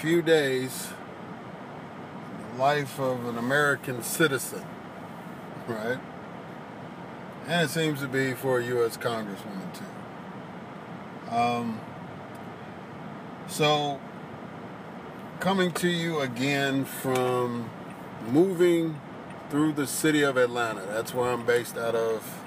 few 0.00 0.22
days 0.22 0.90
the 2.52 2.62
life 2.62 3.00
of 3.00 3.26
an 3.26 3.36
American 3.36 4.00
citizen, 4.00 4.64
right? 5.66 5.98
And 7.48 7.62
it 7.62 7.70
seems 7.70 8.00
to 8.00 8.06
be 8.06 8.34
for 8.34 8.60
a 8.60 8.64
U.S. 8.64 8.96
Congresswoman, 8.96 9.74
too. 9.74 11.34
Um, 11.34 11.80
so, 13.48 13.98
coming 15.40 15.72
to 15.72 15.88
you 15.88 16.20
again 16.20 16.84
from 16.84 17.68
moving 18.28 19.00
through 19.50 19.72
the 19.72 19.86
city 19.86 20.22
of 20.22 20.36
Atlanta. 20.36 20.82
That's 20.86 21.12
where 21.12 21.28
I'm 21.28 21.44
based 21.44 21.76
out 21.76 21.96
of. 21.96 22.40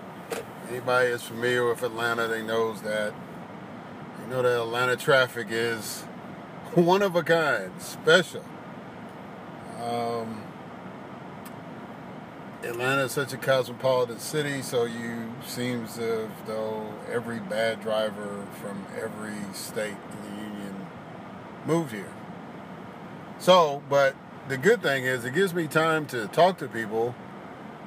Anybody 0.69 1.09
is 1.09 1.23
familiar 1.23 1.67
with 1.67 1.83
Atlanta, 1.83 2.29
they 2.29 2.43
knows 2.43 2.81
that 2.83 3.13
you 4.21 4.27
know 4.27 4.41
that 4.41 4.61
Atlanta 4.61 4.95
traffic 4.95 5.47
is 5.49 6.05
one 6.75 7.01
of 7.01 7.17
a 7.17 7.23
kind, 7.23 7.69
special. 7.81 8.45
Um, 9.83 10.41
Atlanta 12.63 13.03
is 13.03 13.11
such 13.11 13.33
a 13.33 13.37
cosmopolitan 13.37 14.19
city, 14.19 14.61
so 14.61 14.85
you 14.85 15.33
seems 15.45 15.97
as 15.97 16.29
though 16.47 16.93
every 17.11 17.39
bad 17.39 17.81
driver 17.81 18.47
from 18.61 18.85
every 18.97 19.35
state 19.53 19.97
in 20.11 20.21
the 20.29 20.41
union 20.41 20.87
moved 21.65 21.91
here. 21.91 22.13
So, 23.39 23.83
but 23.89 24.15
the 24.47 24.57
good 24.57 24.81
thing 24.81 25.03
is 25.03 25.25
it 25.25 25.33
gives 25.33 25.53
me 25.53 25.67
time 25.67 26.05
to 26.07 26.27
talk 26.27 26.57
to 26.59 26.69
people 26.69 27.15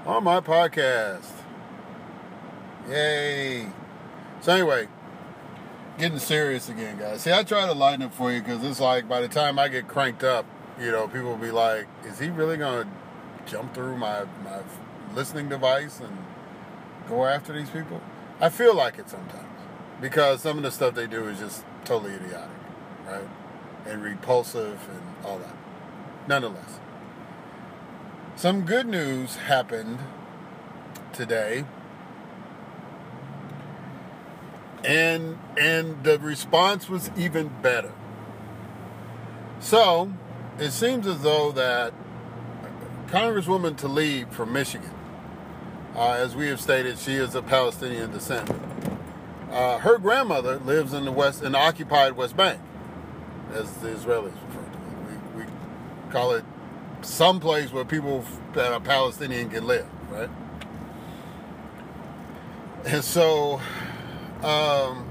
on 0.04 0.24
my 0.24 0.40
podcast. 0.40 1.30
Yay! 2.90 3.68
So 4.42 4.52
anyway, 4.52 4.88
getting 5.98 6.18
serious 6.18 6.68
again, 6.68 6.98
guys. 6.98 7.22
See, 7.22 7.32
I 7.32 7.42
try 7.42 7.66
to 7.66 7.72
lighten 7.72 8.02
it 8.02 8.12
for 8.12 8.32
you 8.32 8.40
because 8.40 8.64
it's 8.64 8.80
like 8.80 9.08
by 9.08 9.20
the 9.20 9.28
time 9.28 9.58
I 9.58 9.68
get 9.68 9.88
cranked 9.88 10.24
up, 10.24 10.44
you 10.80 10.90
know, 10.90 11.06
people 11.06 11.30
will 11.30 11.36
be 11.36 11.50
like, 11.50 11.86
"Is 12.04 12.18
he 12.18 12.30
really 12.30 12.56
gonna 12.56 12.86
jump 13.46 13.74
through 13.74 13.96
my 13.96 14.24
my 14.42 14.60
listening 15.14 15.48
device 15.48 16.00
and 16.00 16.18
go 17.08 17.26
after 17.26 17.52
these 17.52 17.70
people?" 17.70 18.00
I 18.40 18.48
feel 18.48 18.74
like 18.74 18.98
it 18.98 19.08
sometimes 19.08 19.44
because 20.00 20.42
some 20.42 20.56
of 20.56 20.64
the 20.64 20.70
stuff 20.70 20.94
they 20.94 21.06
do 21.06 21.28
is 21.28 21.38
just 21.38 21.64
totally 21.84 22.14
idiotic, 22.14 22.48
right, 23.06 23.28
and 23.86 24.02
repulsive 24.02 24.88
and 24.88 25.02
all 25.24 25.38
that. 25.38 25.54
Nonetheless, 26.26 26.80
some 28.34 28.62
good 28.62 28.86
news 28.86 29.36
happened 29.36 30.00
today 31.12 31.64
and 34.84 35.38
and 35.58 36.04
the 36.04 36.18
response 36.18 36.88
was 36.88 37.10
even 37.16 37.50
better. 37.62 37.92
So 39.60 40.12
it 40.58 40.72
seems 40.72 41.06
as 41.06 41.22
though 41.22 41.52
that 41.52 41.94
Congresswoman 43.08 43.76
Tlaib 43.76 44.32
from 44.32 44.52
Michigan, 44.52 44.90
uh, 45.94 46.12
as 46.12 46.36
we 46.36 46.48
have 46.48 46.60
stated, 46.60 46.98
she 46.98 47.14
is 47.14 47.34
of 47.34 47.46
Palestinian 47.46 48.10
descent. 48.10 48.50
Uh, 49.50 49.78
her 49.78 49.98
grandmother 49.98 50.58
lives 50.58 50.92
in 50.92 51.04
the 51.04 51.12
west, 51.12 51.42
in 51.42 51.52
the 51.52 51.58
occupied 51.58 52.14
West 52.14 52.36
Bank, 52.36 52.60
as 53.52 53.72
the 53.74 53.88
Israelis 53.88 54.34
refer 54.48 54.64
to 54.64 55.14
it. 55.14 55.36
We, 55.36 55.44
we 55.44 55.50
call 56.10 56.32
it 56.32 56.44
some 57.02 57.38
place 57.38 57.72
where 57.72 57.84
people 57.84 58.24
that 58.54 58.72
are 58.72 58.80
Palestinian 58.80 59.50
can 59.50 59.66
live, 59.66 59.86
right? 60.10 60.30
And 62.84 63.04
so 63.04 63.60
um, 64.44 65.08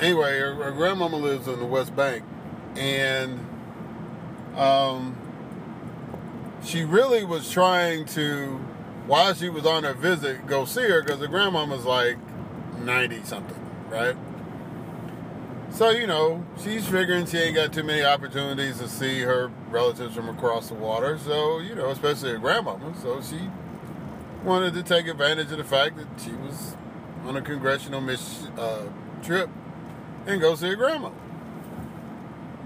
anyway, 0.00 0.38
her, 0.38 0.54
her, 0.54 0.72
grandmama 0.72 1.16
lives 1.16 1.48
in 1.48 1.58
the 1.58 1.66
West 1.66 1.94
Bank, 1.96 2.24
and 2.76 3.44
um, 4.56 5.16
she 6.64 6.84
really 6.84 7.24
was 7.24 7.50
trying 7.50 8.04
to, 8.06 8.58
while 9.06 9.34
she 9.34 9.48
was 9.48 9.66
on 9.66 9.84
her 9.84 9.94
visit, 9.94 10.46
go 10.46 10.64
see 10.64 10.88
her 10.88 11.02
because 11.02 11.20
her 11.20 11.26
grandmama's 11.26 11.84
like 11.84 12.16
90 12.78 13.24
something, 13.24 13.66
right? 13.88 14.16
So, 15.70 15.90
you 15.90 16.06
know, 16.06 16.44
she's 16.62 16.86
figuring 16.86 17.26
she 17.26 17.38
ain't 17.38 17.54
got 17.54 17.72
too 17.72 17.82
many 17.82 18.02
opportunities 18.02 18.78
to 18.78 18.88
see 18.88 19.20
her 19.20 19.50
relatives 19.68 20.14
from 20.14 20.28
across 20.28 20.68
the 20.68 20.74
water. 20.74 21.18
So, 21.18 21.58
you 21.58 21.74
know, 21.74 21.90
especially 21.90 22.30
her 22.30 22.38
grandmama. 22.38 22.94
So 23.02 23.20
she 23.20 23.50
wanted 24.44 24.74
to 24.74 24.82
take 24.82 25.06
advantage 25.06 25.52
of 25.52 25.58
the 25.58 25.64
fact 25.64 25.96
that 25.96 26.06
she 26.18 26.30
was 26.30 26.76
on 27.28 27.36
a 27.36 27.42
congressional 27.42 28.00
mission, 28.00 28.48
uh, 28.58 28.86
trip 29.22 29.50
and 30.26 30.40
go 30.40 30.54
see 30.54 30.70
a 30.70 30.76
grandma. 30.76 31.10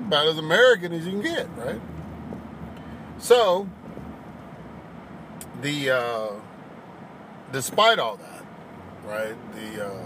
About 0.06 0.28
as 0.28 0.39
American 0.39 0.93
as 0.93 1.05
you 1.05 1.12
can 1.12 1.23
get, 1.23 1.49
right? 1.56 1.81
So, 3.19 3.69
the 5.62 5.91
uh, 5.91 6.28
despite 7.50 7.99
all 7.99 8.17
that, 8.17 8.45
right? 9.05 9.34
The 9.55 9.87
uh, 9.89 10.05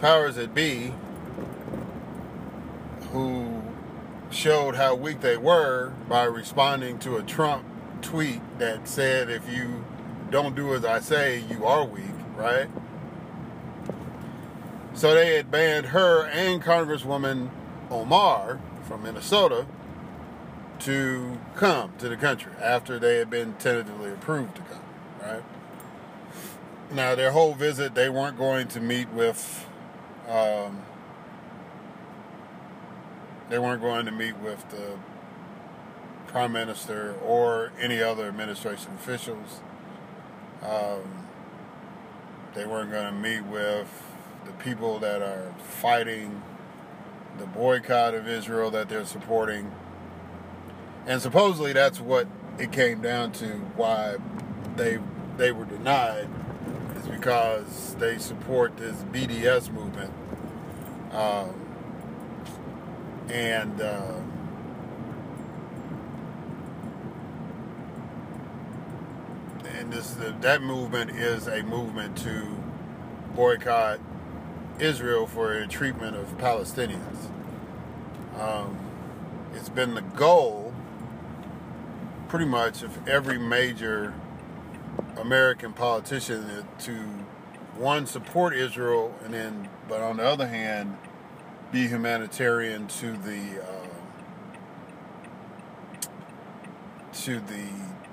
powers 0.00 0.34
that 0.36 0.52
be, 0.52 0.92
who 3.12 3.62
showed 4.30 4.74
how 4.74 4.96
weak 4.96 5.20
they 5.20 5.36
were 5.36 5.92
by 6.08 6.24
responding 6.24 6.98
to 7.00 7.16
a 7.16 7.22
Trump 7.22 7.64
tweet 8.02 8.40
that 8.58 8.88
said, 8.88 9.30
"If 9.30 9.48
you 9.52 9.84
don't 10.30 10.56
do 10.56 10.74
as 10.74 10.84
I 10.84 10.98
say, 10.98 11.44
you 11.48 11.64
are 11.64 11.84
weak," 11.84 12.04
right? 12.36 12.68
So 14.96 15.14
they 15.14 15.36
had 15.36 15.50
banned 15.50 15.86
her 15.88 16.24
and 16.26 16.62
Congresswoman 16.62 17.50
Omar 17.90 18.58
from 18.88 19.02
Minnesota 19.02 19.66
to 20.80 21.38
come 21.54 21.92
to 21.98 22.08
the 22.08 22.16
country 22.16 22.52
after 22.62 22.98
they 22.98 23.18
had 23.18 23.28
been 23.28 23.52
tentatively 23.54 24.10
approved 24.10 24.56
to 24.56 24.62
come, 24.62 24.82
right? 25.20 25.42
Now, 26.90 27.14
their 27.14 27.32
whole 27.32 27.52
visit, 27.52 27.94
they 27.94 28.08
weren't 28.08 28.38
going 28.38 28.68
to 28.68 28.80
meet 28.80 29.10
with, 29.10 29.66
um, 30.30 30.82
they 33.50 33.58
weren't 33.58 33.82
going 33.82 34.06
to 34.06 34.12
meet 34.12 34.38
with 34.38 34.66
the 34.70 34.96
prime 36.26 36.52
minister 36.52 37.16
or 37.22 37.70
any 37.78 38.00
other 38.02 38.28
administration 38.28 38.92
officials. 38.94 39.60
Um, 40.62 41.26
they 42.54 42.64
weren't 42.64 42.90
going 42.90 43.12
to 43.12 43.20
meet 43.20 43.44
with 43.44 44.05
the 44.46 44.52
people 44.64 44.98
that 45.00 45.22
are 45.22 45.52
fighting 45.58 46.42
the 47.38 47.46
boycott 47.46 48.14
of 48.14 48.28
Israel 48.28 48.70
that 48.70 48.88
they're 48.88 49.04
supporting. 49.04 49.70
And 51.06 51.20
supposedly 51.20 51.72
that's 51.72 52.00
what 52.00 52.26
it 52.58 52.72
came 52.72 53.02
down 53.02 53.32
to 53.32 53.46
why 53.76 54.16
they 54.76 54.98
they 55.36 55.52
were 55.52 55.66
denied 55.66 56.28
is 56.96 57.06
because 57.08 57.94
they 57.96 58.18
support 58.18 58.76
this 58.76 58.96
BDS 59.12 59.70
movement. 59.70 60.12
Um, 61.12 61.54
and 63.28 63.80
uh, 63.80 64.14
and 69.78 69.92
this 69.92 70.16
that 70.40 70.62
movement 70.62 71.10
is 71.10 71.46
a 71.48 71.62
movement 71.62 72.16
to 72.18 72.56
boycott 73.34 74.00
Israel 74.80 75.26
for 75.26 75.52
a 75.52 75.66
treatment 75.66 76.16
of 76.16 76.36
Palestinians. 76.38 77.30
Um, 78.38 78.78
it's 79.54 79.68
been 79.68 79.94
the 79.94 80.02
goal, 80.02 80.74
pretty 82.28 82.44
much, 82.44 82.82
of 82.82 83.08
every 83.08 83.38
major 83.38 84.14
American 85.16 85.72
politician 85.72 86.64
to 86.80 86.92
one 87.76 88.06
support 88.06 88.54
Israel, 88.54 89.14
and 89.24 89.32
then, 89.32 89.68
but 89.88 90.00
on 90.00 90.18
the 90.18 90.24
other 90.24 90.46
hand, 90.46 90.96
be 91.72 91.88
humanitarian 91.88 92.86
to 92.88 93.12
the 93.12 93.62
uh, 93.62 93.86
to 97.12 97.40
the 97.40 97.68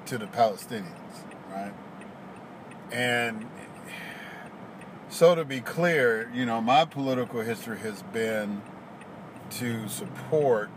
to 0.05 0.17
the 0.17 0.25
Palestinians, 0.27 1.23
right? 1.51 1.73
And 2.91 3.45
so 5.13 5.35
to 5.35 5.45
be 5.45 5.61
clear, 5.61 6.29
you 6.33 6.43
know, 6.43 6.59
my 6.59 6.85
political 6.85 7.41
history 7.41 7.77
has 7.77 8.01
been 8.01 8.63
to 9.51 9.87
support 9.87 10.71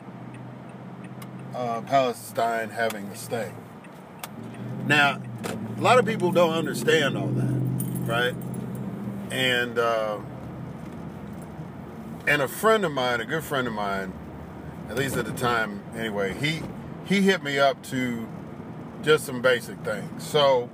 uh, 1.54 1.80
Palestine 1.80 2.68
having 2.68 3.06
a 3.06 3.16
state. 3.16 3.54
Now, 4.86 5.22
a 5.78 5.80
lot 5.80 5.98
of 5.98 6.04
people 6.04 6.32
don't 6.32 6.52
understand 6.52 7.16
all 7.16 7.28
that, 7.28 8.06
right? 8.06 8.34
And 9.30 9.78
uh, 9.78 10.18
and 12.28 12.42
a 12.42 12.48
friend 12.48 12.84
of 12.84 12.92
mine, 12.92 13.22
a 13.22 13.24
good 13.24 13.42
friend 13.42 13.66
of 13.66 13.72
mine, 13.72 14.12
at 14.90 14.96
least 14.96 15.16
at 15.16 15.24
the 15.24 15.32
time, 15.32 15.82
anyway, 15.96 16.34
he 16.34 16.60
he 17.06 17.22
hit 17.22 17.42
me 17.42 17.58
up 17.58 17.82
to 17.84 18.28
just 19.02 19.24
some 19.24 19.40
basic 19.40 19.78
things. 19.78 20.26
So 20.26 20.68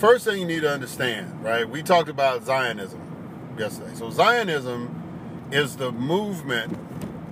first 0.00 0.24
thing 0.24 0.40
you 0.40 0.46
need 0.46 0.62
to 0.62 0.72
understand, 0.72 1.44
right? 1.44 1.68
We 1.68 1.82
talked 1.82 2.08
about 2.08 2.46
Zionism 2.46 3.54
yesterday. 3.58 3.94
So 3.94 4.10
Zionism 4.10 5.48
is 5.52 5.76
the 5.76 5.92
movement 5.92 6.76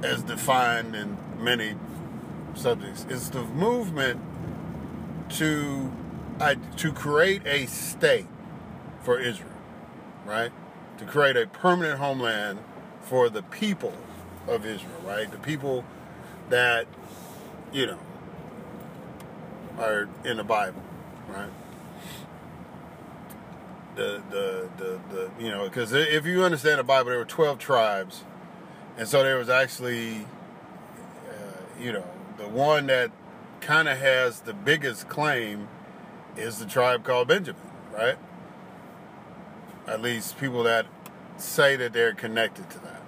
as 0.02 0.22
defined 0.22 0.94
in 0.94 1.16
many 1.38 1.76
subjects. 2.54 3.06
It's 3.08 3.30
the 3.30 3.42
movement 3.42 4.20
to 5.30 5.90
uh, 6.40 6.56
to 6.76 6.92
create 6.92 7.46
a 7.46 7.66
state 7.66 8.26
for 9.02 9.18
Israel, 9.18 9.50
right? 10.26 10.52
To 10.98 11.06
create 11.06 11.36
a 11.36 11.46
permanent 11.46 11.98
homeland 11.98 12.58
for 13.02 13.30
the 13.30 13.42
people 13.42 13.94
of 14.46 14.66
Israel, 14.66 15.00
right? 15.06 15.30
The 15.30 15.38
people 15.38 15.84
that 16.50 16.86
you 17.72 17.86
know 17.86 17.98
are 19.78 20.08
in 20.24 20.36
the 20.36 20.44
Bible, 20.44 20.82
right? 21.28 21.50
The 23.98 24.22
the 24.30 24.68
the, 24.76 25.00
the 25.10 25.30
you 25.40 25.50
know 25.50 25.64
because 25.64 25.92
if 25.92 26.24
you 26.24 26.44
understand 26.44 26.78
the 26.78 26.84
Bible, 26.84 27.10
there 27.10 27.18
were 27.18 27.24
twelve 27.24 27.58
tribes, 27.58 28.22
and 28.96 29.08
so 29.08 29.24
there 29.24 29.36
was 29.36 29.48
actually 29.48 30.24
uh, 31.28 31.80
you 31.80 31.92
know 31.92 32.04
the 32.36 32.46
one 32.46 32.86
that 32.86 33.10
kind 33.60 33.88
of 33.88 33.98
has 33.98 34.42
the 34.42 34.54
biggest 34.54 35.08
claim 35.08 35.66
is 36.36 36.58
the 36.58 36.64
tribe 36.64 37.02
called 37.02 37.26
Benjamin, 37.26 37.60
right? 37.92 38.16
At 39.88 40.00
least 40.00 40.38
people 40.38 40.62
that 40.62 40.86
say 41.36 41.74
that 41.74 41.92
they're 41.92 42.14
connected 42.14 42.70
to 42.70 42.78
that. 42.78 43.02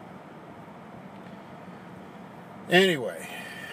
Anyway, 2.69 3.29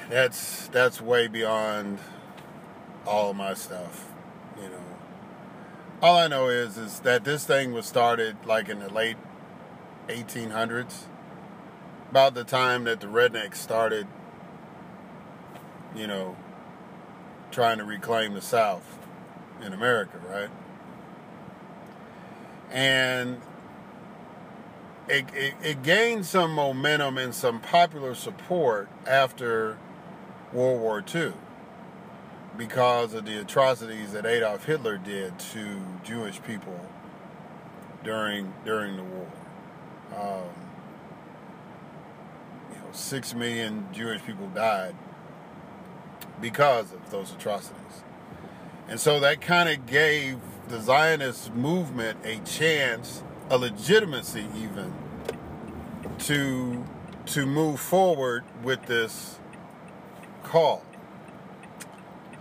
that's 0.08 0.68
that's 0.68 1.02
way 1.02 1.28
beyond 1.28 1.98
all 3.08 3.34
my 3.34 3.56
stuff. 3.56 4.06
All 6.00 6.16
I 6.16 6.28
know 6.28 6.48
is 6.48 6.78
is 6.78 7.00
that 7.00 7.24
this 7.24 7.44
thing 7.44 7.74
was 7.74 7.88
started 7.88 8.38
like 8.46 8.70
in 8.70 8.80
the 8.80 8.90
late 8.94 9.18
1800s, 10.08 11.06
about 12.12 12.36
the 12.36 12.44
time 12.44 12.84
that 12.84 13.00
the 13.00 13.08
rednecks 13.08 13.56
started, 13.56 14.06
you 15.96 16.06
know, 16.06 16.38
trying 17.50 17.80
to 17.80 17.84
reclaim 17.84 18.36
the 18.36 18.42
South 18.42 19.00
in 19.64 19.74
America, 19.74 20.20
right? 20.30 20.50
And 22.72 23.42
it, 25.08 25.26
it, 25.34 25.54
it, 25.64 25.84
gained 25.84 26.28
some 26.28 26.54
momentum 26.54 27.18
and 27.18 27.34
some 27.34 27.60
popular 27.60 28.14
support 28.14 28.88
after 29.08 29.80
World 30.54 30.80
War 30.80 31.04
II 31.16 31.34
because 32.57 33.13
of 33.13 33.25
the 33.25 33.39
atrocities 33.39 34.12
that 34.13 34.25
Adolf 34.25 34.65
Hitler 34.65 34.98
did 34.98 35.38
to 35.39 35.81
Jewish 36.04 36.42
people 36.44 36.80
during 38.04 38.54
during 38.65 38.98
the 38.98 39.04
war. 39.04 39.27
Um, 40.15 40.50
you 42.71 42.77
know, 42.77 42.92
six 42.92 43.33
million 43.33 43.88
Jewish 43.94 44.24
people 44.24 44.48
died 44.48 44.95
because 46.42 46.92
of 46.94 47.12
those 47.12 47.31
atrocities. 47.31 48.04
And 48.88 49.00
so 49.00 49.19
that 49.19 49.42
kind 49.42 49.69
of 49.69 49.86
gave 49.86 50.38
the 50.69 50.80
Zionist 50.80 51.54
movement 51.54 52.19
a 52.24 52.39
chance, 52.39 53.24
a 53.50 53.57
legitimacy 53.57 54.45
even, 54.56 54.94
to 56.19 56.86
to 57.27 57.45
move 57.45 57.80
forward 57.80 58.45
with 58.63 58.86
this 58.86 59.38
call. 60.44 60.81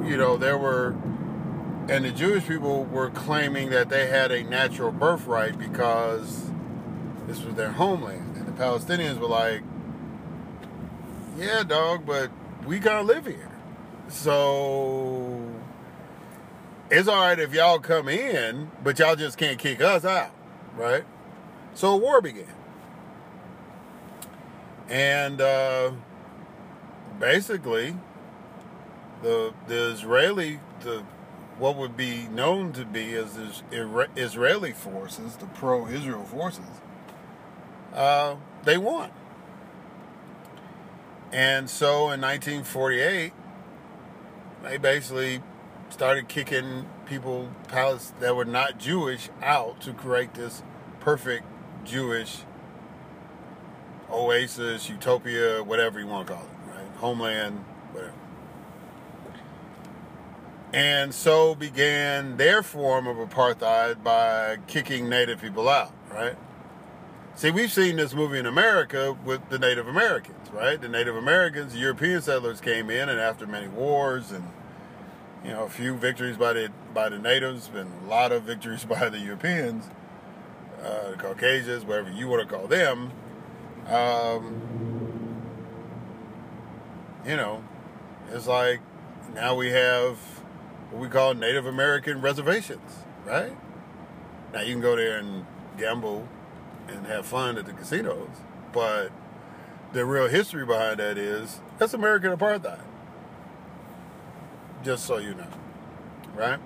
you 0.06 0.16
know, 0.16 0.38
there 0.38 0.56
were, 0.56 0.96
and 1.88 2.04
the 2.04 2.10
Jewish 2.12 2.46
people 2.46 2.84
were 2.84 3.08
claiming 3.10 3.70
that 3.70 3.88
they 3.88 4.08
had 4.08 4.30
a 4.30 4.42
natural 4.42 4.92
birthright 4.92 5.58
because 5.58 6.50
this 7.26 7.42
was 7.42 7.54
their 7.54 7.72
homeland. 7.72 8.36
And 8.36 8.46
the 8.46 8.52
Palestinians 8.52 9.18
were 9.18 9.28
like, 9.28 9.62
yeah, 11.38 11.62
dog, 11.62 12.04
but 12.04 12.30
we 12.66 12.78
gotta 12.78 13.02
live 13.02 13.24
here. 13.24 13.50
So 14.08 15.40
it's 16.90 17.08
all 17.08 17.20
right 17.20 17.38
if 17.38 17.54
y'all 17.54 17.78
come 17.78 18.08
in, 18.08 18.70
but 18.84 18.98
y'all 18.98 19.16
just 19.16 19.38
can't 19.38 19.58
kick 19.58 19.80
us 19.80 20.04
out, 20.04 20.32
right? 20.76 21.04
So 21.74 21.94
a 21.94 21.96
war 21.96 22.20
began. 22.20 22.54
And 24.88 25.40
uh, 25.40 25.92
basically, 27.18 27.94
the 29.22 29.52
the 29.66 29.92
Israeli, 29.92 30.60
the 30.80 31.04
what 31.58 31.76
would 31.76 31.96
be 31.96 32.28
known 32.28 32.72
to 32.72 32.84
be 32.84 33.14
as 33.14 33.38
Israeli 34.16 34.72
forces, 34.72 35.36
the 35.36 35.46
pro-Israel 35.46 36.24
forces, 36.24 36.64
uh, 37.94 38.36
they 38.64 38.78
won. 38.78 39.10
And 41.32 41.68
so 41.68 42.10
in 42.10 42.20
1948, 42.20 43.32
they 44.62 44.76
basically 44.76 45.42
started 45.90 46.28
kicking 46.28 46.86
people 47.06 47.48
that 48.20 48.36
were 48.36 48.44
not 48.44 48.78
Jewish 48.78 49.28
out 49.42 49.80
to 49.82 49.92
create 49.92 50.34
this 50.34 50.62
perfect 51.00 51.44
Jewish 51.84 52.38
oasis, 54.10 54.88
utopia, 54.88 55.62
whatever 55.62 55.98
you 55.98 56.06
want 56.06 56.26
to 56.26 56.34
call 56.34 56.42
it, 56.42 56.76
right? 56.76 56.96
Homeland. 56.96 57.64
And 60.72 61.14
so 61.14 61.54
began 61.54 62.36
their 62.36 62.62
form 62.62 63.06
of 63.06 63.16
apartheid 63.16 64.02
by 64.02 64.58
kicking 64.66 65.08
Native 65.08 65.40
people 65.40 65.68
out, 65.68 65.92
right? 66.10 66.36
See, 67.34 67.50
we've 67.50 67.72
seen 67.72 67.96
this 67.96 68.14
movie 68.14 68.38
in 68.38 68.46
America 68.46 69.16
with 69.24 69.48
the 69.48 69.58
Native 69.58 69.88
Americans, 69.88 70.50
right? 70.52 70.78
The 70.80 70.88
Native 70.88 71.16
Americans, 71.16 71.72
the 71.72 71.78
European 71.78 72.20
settlers 72.20 72.60
came 72.60 72.90
in, 72.90 73.08
and 73.08 73.18
after 73.18 73.46
many 73.46 73.68
wars 73.68 74.30
and 74.30 74.44
you 75.44 75.50
know, 75.50 75.64
a 75.64 75.68
few 75.68 75.94
victories 75.94 76.36
by 76.36 76.52
the 76.52 76.70
by 76.92 77.08
the 77.08 77.18
natives 77.18 77.70
and 77.74 77.90
a 78.04 78.08
lot 78.08 78.32
of 78.32 78.42
victories 78.42 78.84
by 78.88 79.08
the 79.08 79.18
Europeans, 79.18 79.84
uh, 80.82 81.12
the 81.12 81.16
Caucasians, 81.16 81.84
whatever 81.84 82.10
you 82.10 82.28
want 82.28 82.48
to 82.48 82.54
call 82.54 82.66
them. 82.66 83.12
Um, 83.86 84.60
you 87.26 87.36
know, 87.36 87.62
it's 88.32 88.46
like 88.46 88.80
now 89.34 89.54
we 89.54 89.68
have 89.70 90.18
what 90.90 91.00
we 91.00 91.08
call 91.08 91.34
Native 91.34 91.66
American 91.66 92.20
reservations, 92.20 93.04
right? 93.24 93.56
Now 94.52 94.62
you 94.62 94.72
can 94.72 94.80
go 94.80 94.96
there 94.96 95.18
and 95.18 95.44
gamble 95.76 96.28
and 96.88 97.06
have 97.06 97.26
fun 97.26 97.58
at 97.58 97.66
the 97.66 97.72
casinos, 97.72 98.28
but 98.72 99.10
the 99.92 100.04
real 100.04 100.28
history 100.28 100.64
behind 100.64 101.00
that 101.00 101.18
is 101.18 101.60
that's 101.78 101.94
American 101.94 102.36
apartheid 102.36 102.80
just 104.84 105.04
so 105.04 105.18
you 105.18 105.34
know, 105.34 105.46
right? 106.34 106.58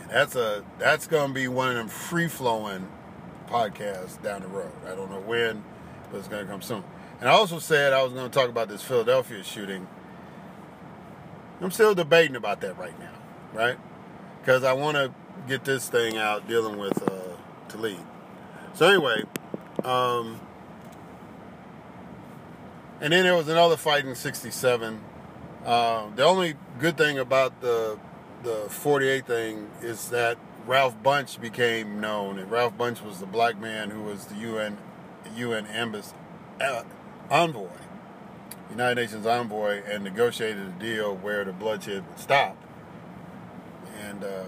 And 0.00 0.10
that's 0.10 0.36
a 0.36 0.64
that's 0.78 1.06
gonna 1.06 1.32
be 1.32 1.48
one 1.48 1.70
of 1.70 1.76
them 1.76 1.88
free 1.88 2.28
flowing 2.28 2.88
podcasts 3.48 4.22
down 4.22 4.42
the 4.42 4.48
road. 4.48 4.72
I 4.86 4.94
don't 4.94 5.10
know 5.10 5.20
when, 5.20 5.62
but 6.10 6.18
it's 6.18 6.28
gonna 6.28 6.46
come 6.46 6.62
soon. 6.62 6.84
And 7.20 7.28
I 7.28 7.32
also 7.32 7.58
said 7.58 7.92
I 7.92 8.02
was 8.02 8.12
gonna 8.12 8.28
talk 8.28 8.48
about 8.48 8.68
this 8.68 8.82
Philadelphia 8.82 9.42
shooting. 9.44 9.86
I'm 11.60 11.70
still 11.70 11.94
debating 11.94 12.36
about 12.36 12.60
that 12.62 12.78
right 12.78 12.98
now, 12.98 13.12
right? 13.52 13.78
Because 14.40 14.64
I 14.64 14.72
want 14.72 14.96
to 14.96 15.12
get 15.48 15.64
this 15.64 15.88
thing 15.88 16.18
out 16.18 16.48
dealing 16.48 16.78
with 16.78 17.02
uh, 17.02 17.36
Tlaib. 17.68 18.04
So 18.74 18.88
anyway, 18.88 19.22
um, 19.84 20.40
And 23.00 23.12
then 23.12 23.24
there 23.24 23.36
was 23.36 23.48
another 23.48 23.76
fight 23.76 24.06
in 24.06 24.14
'67. 24.14 25.00
Uh, 25.64 26.08
the 26.14 26.24
only 26.24 26.54
good 26.78 26.96
thing 26.96 27.18
about 27.18 27.60
the 27.60 27.98
the 28.42 28.66
48 28.68 29.26
thing 29.26 29.70
is 29.82 30.10
that 30.10 30.38
Ralph 30.66 30.96
Bunche 31.02 31.40
became 31.40 32.00
known, 32.00 32.38
and 32.38 32.50
Ralph 32.50 32.76
Bunche 32.78 33.04
was 33.04 33.20
the 33.20 33.26
black 33.26 33.58
man 33.60 33.90
who 33.90 34.02
was 34.02 34.26
the 34.26 34.36
UN 34.36 34.78
UN 35.36 35.66
embassy, 35.66 36.14
uh, 36.60 36.84
envoy, 37.30 37.68
United 38.70 39.00
Nations 39.00 39.26
envoy, 39.26 39.82
and 39.84 40.02
negotiated 40.04 40.66
a 40.66 40.80
deal 40.80 41.14
where 41.16 41.44
the 41.44 41.52
bloodshed 41.52 42.06
would 42.08 42.18
stop. 42.18 42.56
And 44.00 44.24
uh, 44.24 44.44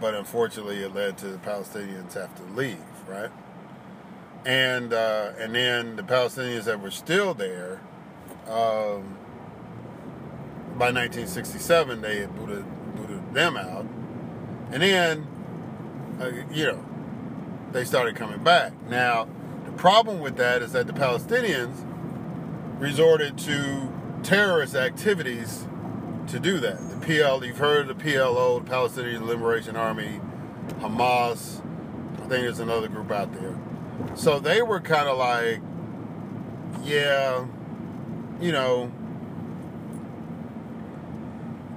but 0.00 0.14
unfortunately, 0.14 0.82
it 0.82 0.94
led 0.94 1.18
to 1.18 1.28
the 1.28 1.38
Palestinians 1.38 2.14
have 2.14 2.34
to 2.36 2.42
leave, 2.54 2.78
right? 3.08 3.30
And 4.44 4.92
uh, 4.92 5.32
and 5.38 5.54
then 5.54 5.96
the 5.96 6.02
Palestinians 6.02 6.64
that 6.64 6.80
were 6.80 6.90
still 6.90 7.34
there. 7.34 7.80
Um, 8.48 9.16
by 10.78 10.92
1967, 10.92 12.02
they 12.02 12.18
had 12.20 12.36
booted, 12.36 12.64
booted 12.94 13.32
them 13.32 13.56
out. 13.56 13.86
And 14.70 14.82
then, 14.82 15.26
uh, 16.20 16.30
you 16.52 16.66
know, 16.66 16.84
they 17.72 17.84
started 17.84 18.14
coming 18.14 18.42
back. 18.44 18.72
Now, 18.88 19.26
the 19.64 19.72
problem 19.72 20.20
with 20.20 20.36
that 20.36 20.60
is 20.60 20.72
that 20.72 20.86
the 20.86 20.92
Palestinians 20.92 21.85
resorted 22.78 23.38
to 23.38 23.92
terrorist 24.22 24.74
activities 24.74 25.66
to 26.28 26.40
do 26.40 26.58
that. 26.60 26.78
The 27.00 27.06
PL, 27.06 27.44
you've 27.44 27.58
heard 27.58 27.88
of 27.88 27.98
the 27.98 28.04
PLO, 28.04 28.62
the 28.64 28.70
Palestinian 28.70 29.26
Liberation 29.26 29.76
Army, 29.76 30.20
Hamas. 30.80 31.62
I 32.14 32.28
think 32.28 32.30
there's 32.30 32.58
another 32.58 32.88
group 32.88 33.10
out 33.10 33.32
there. 33.32 33.56
So 34.14 34.38
they 34.38 34.62
were 34.62 34.80
kind 34.80 35.08
of 35.08 35.16
like, 35.16 35.60
yeah, 36.84 37.46
you 38.40 38.52
know, 38.52 38.90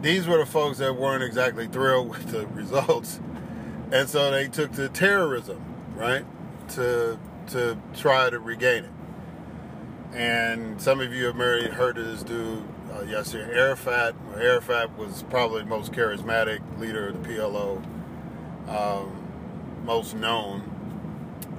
these 0.02 0.28
were 0.28 0.38
the 0.38 0.46
folks 0.46 0.78
that 0.80 0.96
weren't 0.96 1.24
exactly 1.24 1.68
thrilled 1.68 2.10
with 2.12 2.32
the 2.32 2.48
results, 2.48 3.20
and 3.92 4.10
so 4.10 4.32
they 4.32 4.48
took 4.48 4.72
to 4.74 4.90
terrorism, 4.90 5.64
right, 5.96 6.26
to 6.70 7.20
to 7.48 7.78
try 7.96 8.30
to 8.30 8.40
regain 8.40 8.86
it. 8.86 8.92
And 10.14 10.82
some 10.82 11.00
of 11.00 11.14
you 11.14 11.26
have 11.26 11.36
maybe 11.36 11.68
heard 11.68 11.98
of 11.98 12.06
this 12.06 12.24
dude 12.24 12.64
uh, 12.92 13.02
Yasser, 13.02 13.48
Arafat. 13.48 14.16
Arafat 14.36 14.98
was 14.98 15.24
probably 15.30 15.62
the 15.62 15.70
most 15.70 15.92
charismatic 15.92 16.60
leader 16.80 17.10
of 17.10 17.24
the 17.24 17.30
PLO, 17.30 17.84
um, 18.68 19.86
most 19.86 20.16
known. 20.16 20.64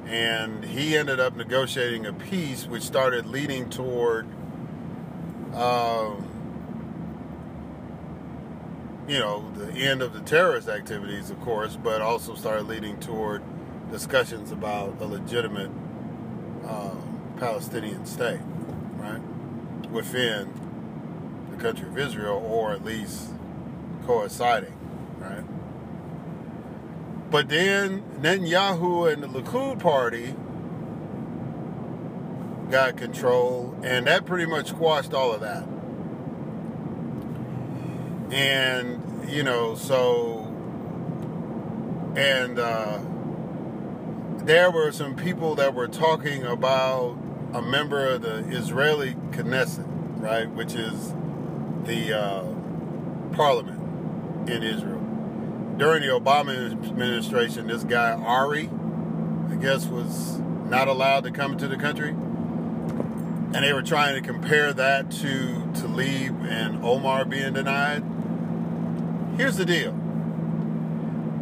And 0.06 0.64
he 0.64 0.96
ended 0.96 1.20
up 1.20 1.36
negotiating 1.36 2.06
a 2.06 2.12
peace 2.12 2.66
which 2.66 2.82
started 2.82 3.26
leading 3.26 3.70
toward 3.70 4.26
um, 5.54 6.26
you 9.08 9.18
know, 9.18 9.50
the 9.56 9.72
end 9.72 10.02
of 10.02 10.12
the 10.12 10.20
terrorist 10.20 10.68
activities, 10.68 11.30
of 11.30 11.40
course, 11.40 11.76
but 11.76 12.00
also 12.00 12.34
started 12.34 12.68
leading 12.68 12.98
toward 13.00 13.42
discussions 13.90 14.52
about 14.52 15.00
a 15.00 15.04
legitimate 15.04 15.70
uh, 16.64 16.94
Palestinian 17.40 18.04
state, 18.04 18.40
right, 18.96 19.20
within 19.90 20.52
the 21.50 21.56
country 21.56 21.88
of 21.88 21.98
Israel, 21.98 22.36
or 22.46 22.72
at 22.72 22.84
least 22.84 23.30
coinciding, 24.06 24.76
right. 25.18 25.44
But 27.30 27.48
then 27.48 28.02
Netanyahu 28.20 29.10
and 29.10 29.22
the 29.22 29.28
Likud 29.28 29.78
party 29.78 30.34
got 32.70 32.96
control, 32.96 33.74
and 33.82 34.06
that 34.06 34.26
pretty 34.26 34.46
much 34.46 34.68
squashed 34.68 35.14
all 35.14 35.32
of 35.32 35.40
that. 35.40 35.66
And, 38.32 39.28
you 39.28 39.42
know, 39.42 39.74
so, 39.74 40.46
and 42.16 42.58
uh, 42.58 42.98
there 44.44 44.70
were 44.70 44.92
some 44.92 45.16
people 45.16 45.54
that 45.56 45.74
were 45.74 45.88
talking 45.88 46.44
about 46.44 47.16
a 47.52 47.60
member 47.60 48.06
of 48.06 48.22
the 48.22 48.38
Israeli 48.48 49.14
Knesset, 49.32 49.86
right, 50.20 50.48
which 50.50 50.74
is 50.74 51.12
the 51.84 52.16
uh, 52.16 53.34
parliament 53.34 54.48
in 54.48 54.62
Israel. 54.62 55.00
During 55.76 56.02
the 56.02 56.08
Obama 56.08 56.70
administration, 56.70 57.66
this 57.66 57.82
guy, 57.84 58.12
Ari, 58.12 58.70
I 59.50 59.54
guess, 59.56 59.86
was 59.86 60.38
not 60.68 60.88
allowed 60.88 61.24
to 61.24 61.30
come 61.30 61.56
to 61.58 61.66
the 61.66 61.76
country. 61.76 62.10
And 62.10 63.64
they 63.64 63.72
were 63.72 63.82
trying 63.82 64.14
to 64.14 64.20
compare 64.20 64.72
that 64.72 65.10
to 65.12 65.70
Tlaib 65.72 66.48
and 66.48 66.84
Omar 66.84 67.24
being 67.24 67.54
denied. 67.54 68.04
Here's 69.36 69.56
the 69.56 69.64
deal. 69.64 69.98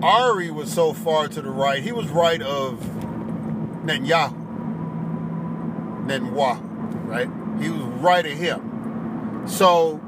Ari 0.02 0.50
was 0.50 0.72
so 0.72 0.94
far 0.94 1.28
to 1.28 1.42
the 1.42 1.50
right, 1.50 1.82
he 1.82 1.92
was 1.92 2.08
right 2.08 2.40
of 2.40 2.78
Netanyahu. 3.84 4.47
Netanyahu, 6.08 7.06
right? 7.06 7.28
He 7.62 7.70
was 7.70 7.82
right 8.00 8.24
of 8.24 8.32
him. 8.32 9.44
So 9.46 10.00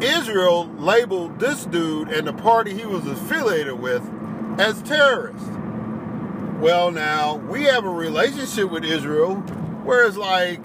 Israel 0.00 0.68
labeled 0.78 1.38
this 1.38 1.64
dude 1.64 2.08
and 2.08 2.26
the 2.26 2.32
party 2.32 2.74
he 2.74 2.84
was 2.84 3.06
affiliated 3.06 3.80
with 3.80 4.02
as 4.58 4.82
terrorists. 4.82 5.48
Well, 6.60 6.90
now 6.90 7.36
we 7.36 7.64
have 7.64 7.84
a 7.84 7.90
relationship 7.90 8.70
with 8.70 8.84
Israel, 8.84 9.36
whereas, 9.84 10.16
like, 10.16 10.60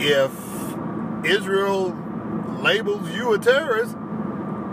if 0.00 0.30
Israel 1.24 1.96
labels 2.60 3.10
you 3.10 3.34
a 3.34 3.38
terrorist, 3.38 3.94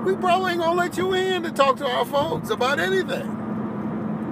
we 0.05 0.15
probably 0.15 0.53
ain't 0.53 0.61
gonna 0.61 0.77
let 0.77 0.97
you 0.97 1.13
in 1.13 1.43
to 1.43 1.51
talk 1.51 1.75
to 1.77 1.85
our 1.85 2.05
folks 2.05 2.49
about 2.49 2.79
anything. 2.79 3.36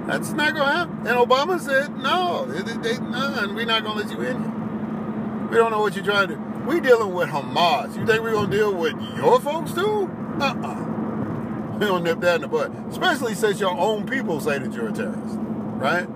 That's 0.08 0.32
not 0.32 0.54
gonna 0.54 0.72
happen. 0.72 0.98
And 1.08 1.18
Obama 1.18 1.60
said, 1.60 1.96
no, 1.98 2.46
they, 2.46 2.98
none, 3.00 3.56
we're 3.56 3.66
not 3.66 3.84
gonna 3.84 4.02
let 4.02 4.12
you 4.12 4.22
in 4.22 5.50
We 5.50 5.58
don't 5.58 5.72
know 5.72 5.82
what 5.82 5.96
you're 5.96 6.06
trying 6.06 6.28
to 6.28 6.36
do. 6.36 6.42
We 6.68 6.80
dealing 6.80 7.14
with 7.14 7.30
Hamas. 7.30 7.98
You 7.98 8.06
think 8.06 8.22
we're 8.22 8.34
gonna 8.34 8.52
deal 8.52 8.74
with 8.74 8.94
your 9.16 9.40
folks 9.40 9.74
too? 9.74 10.10
Uh-uh. 10.40 10.82
We 11.76 11.88
don't 11.88 12.04
nip 12.04 12.22
that 12.22 12.36
in 12.36 12.42
the 12.42 12.48
bud. 12.48 12.74
Especially 12.90 13.36
since 13.36 13.60
your 13.60 13.78
own 13.78 14.06
people 14.06 14.40
say 14.40 14.60
that 14.60 14.72
you're 14.72 14.88
a 14.88 14.94
terrorist. 14.94 15.36
Right? 15.38 16.08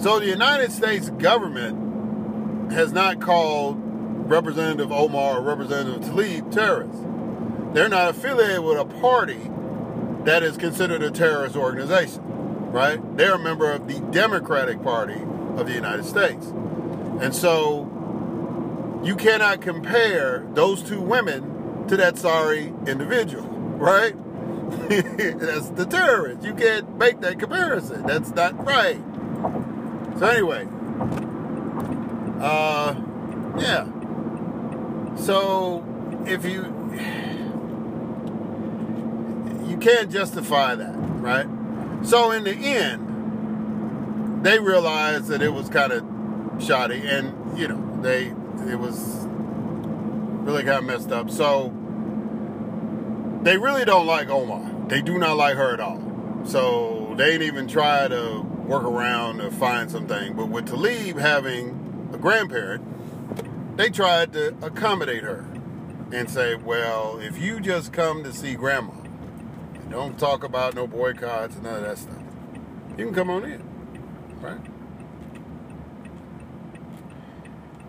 So 0.00 0.18
the 0.18 0.26
United 0.26 0.72
States 0.72 1.10
government 1.10 2.72
has 2.72 2.90
not 2.90 3.20
called 3.20 3.76
Representative 3.78 4.90
Omar 4.90 5.38
or 5.38 5.42
Representative 5.42 6.02
Tlaib 6.10 6.50
terrorists. 6.50 7.02
They're 7.74 7.90
not 7.90 8.10
affiliated 8.10 8.64
with 8.64 8.78
a 8.78 8.86
party 8.86 9.50
that 10.24 10.42
is 10.42 10.56
considered 10.56 11.02
a 11.02 11.10
terrorist 11.10 11.54
organization, 11.54 12.22
right? 12.74 13.16
They're 13.16 13.34
a 13.34 13.38
member 13.38 13.70
of 13.70 13.86
the 13.86 14.00
Democratic 14.10 14.82
Party 14.82 15.22
of 15.56 15.68
the 15.68 15.72
United 15.72 16.04
States. 16.04 16.46
And 16.46 17.32
so 17.32 17.88
you 19.04 19.14
cannot 19.14 19.60
compare 19.60 20.44
those 20.54 20.82
two 20.82 21.00
women 21.00 21.86
to 21.86 21.96
that 21.96 22.18
sorry 22.18 22.74
individual, 22.88 23.44
right? 23.44 24.14
That's 24.88 25.70
the 25.70 25.86
terrorist. 25.88 26.44
You 26.44 26.54
can't 26.54 26.98
make 26.98 27.20
that 27.20 27.38
comparison. 27.38 28.04
That's 28.08 28.30
not 28.30 28.66
right. 28.66 29.00
So 30.18 30.26
anyway, 30.26 30.66
uh, 32.40 32.96
yeah. 33.56 33.86
So 35.16 35.84
if 36.26 36.44
you 36.44 36.62
you 39.70 39.76
can't 39.76 40.10
justify 40.10 40.74
that, 40.74 40.96
right? 40.96 41.46
So 42.04 42.30
in 42.30 42.44
the 42.44 42.52
end, 42.52 44.44
they 44.44 44.58
realized 44.58 45.28
that 45.28 45.40
it 45.40 45.52
was 45.52 45.68
kind 45.70 45.92
of 45.92 46.04
shoddy, 46.62 47.06
and 47.06 47.58
you 47.58 47.66
know 47.66 48.02
they 48.02 48.26
it 48.70 48.78
was 48.78 49.26
really 50.44 50.62
kind 50.64 50.78
of 50.78 50.84
messed 50.84 51.10
up. 51.10 51.30
So 51.30 51.72
they 53.42 53.56
really 53.56 53.84
don't 53.84 54.06
like 54.06 54.28
Omar. 54.28 54.88
They 54.88 55.00
do 55.00 55.18
not 55.18 55.36
like 55.36 55.56
her 55.56 55.72
at 55.72 55.80
all. 55.80 56.42
So 56.44 57.14
they 57.16 57.32
didn't 57.32 57.46
even 57.46 57.68
try 57.68 58.08
to 58.08 58.42
work 58.42 58.84
around 58.84 59.38
to 59.38 59.50
find 59.50 59.90
something. 59.90 60.34
But 60.34 60.50
with 60.50 60.68
Tlaib 60.68 61.18
having 61.18 62.10
a 62.12 62.18
grandparent, 62.18 63.76
they 63.78 63.88
tried 63.88 64.34
to 64.34 64.54
accommodate 64.62 65.22
her 65.22 65.46
and 66.12 66.30
say, 66.30 66.54
well, 66.54 67.18
if 67.18 67.38
you 67.38 67.60
just 67.60 67.92
come 67.92 68.22
to 68.24 68.32
see 68.32 68.54
grandma, 68.54 68.92
don't 69.94 70.18
talk 70.18 70.42
about 70.42 70.74
no 70.74 70.88
boycotts 70.88 71.54
and 71.54 71.62
none 71.62 71.76
of 71.76 71.82
that 71.82 71.98
stuff. 71.98 72.18
You 72.98 73.06
can 73.06 73.14
come 73.14 73.30
on 73.30 73.44
in, 73.44 73.62
right? 74.40 74.58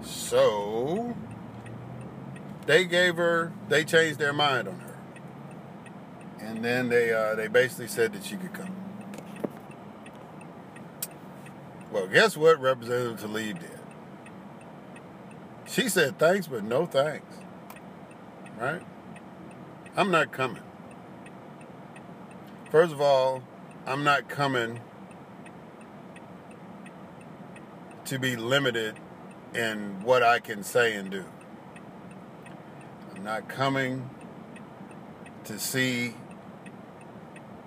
So 0.03 1.15
they 2.67 2.85
gave 2.85 3.15
her, 3.15 3.51
they 3.69 3.83
changed 3.83 4.19
their 4.19 4.33
mind 4.33 4.67
on 4.67 4.79
her, 4.81 4.97
and 6.39 6.63
then 6.63 6.89
they 6.89 7.11
uh, 7.11 7.33
they 7.33 7.47
basically 7.47 7.87
said 7.87 8.13
that 8.13 8.23
she 8.23 8.35
could 8.35 8.53
come. 8.53 8.75
Well, 11.91 12.05
guess 12.05 12.37
what 12.37 12.59
Representative 12.59 13.27
Tlaib 13.27 13.59
did? 13.59 13.71
She 15.67 15.89
said 15.89 16.19
thanks, 16.19 16.45
but 16.45 16.63
no 16.63 16.85
thanks. 16.85 17.35
Right? 18.59 18.81
I'm 19.97 20.11
not 20.11 20.31
coming. 20.31 20.61
First 22.71 22.91
of 22.91 22.99
all, 22.99 23.43
I'm 23.85 24.03
not 24.03 24.27
coming 24.27 24.81
to 28.05 28.19
be 28.19 28.35
limited 28.35 28.99
in 29.53 30.01
what 30.03 30.23
I 30.23 30.39
can 30.39 30.63
say 30.63 30.95
and 30.95 31.09
do. 31.09 31.25
I'm 33.15 33.23
not 33.23 33.47
coming 33.47 34.09
to 35.45 35.59
see 35.59 36.15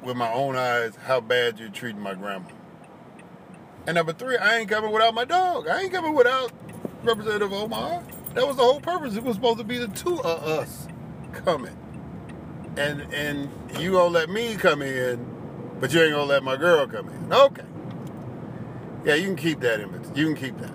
with 0.02 0.17
my 0.17 0.33
own 0.33 0.57
eyes 0.57 0.97
how 0.97 1.21
bad 1.21 1.59
you're 1.59 1.69
treating 1.69 2.00
my 2.00 2.14
grandma. 2.14 2.49
And 3.87 3.95
number 3.95 4.12
three, 4.12 4.37
I 4.37 4.59
ain't 4.59 4.69
coming 4.69 4.93
without 4.93 5.14
my 5.14 5.25
dog. 5.25 5.69
I 5.69 5.83
ain't 5.83 5.93
coming 5.93 6.14
without 6.14 6.52
Representative 7.02 7.52
Omar. 7.52 8.02
That 8.35 8.47
was 8.47 8.57
the 8.57 8.62
whole 8.62 8.81
purpose. 8.81 9.17
It 9.17 9.23
was 9.23 9.37
supposed 9.37 9.59
to 9.59 9.64
be 9.64 9.78
the 9.78 9.88
two 9.88 10.21
of 10.21 10.43
us 10.43 10.88
coming. 11.33 11.76
And 12.78 13.02
and 13.12 13.50
you 13.80 13.92
gonna 13.92 14.11
let 14.11 14.30
me 14.30 14.54
come 14.54 14.82
in, 14.82 15.18
but 15.80 15.92
you 15.92 16.00
ain't 16.00 16.12
gonna 16.12 16.25
let 16.25 16.44
my 16.44 16.56
girl 16.56 16.87
come 16.87 17.08
in. 17.08 17.32
Okay. 17.32 17.64
Yeah, 19.04 19.14
you 19.14 19.26
can 19.26 19.37
keep 19.37 19.61
that 19.61 19.80
image. 19.80 20.04
You 20.16 20.26
can 20.26 20.37
keep 20.37 20.58
that. 20.58 20.73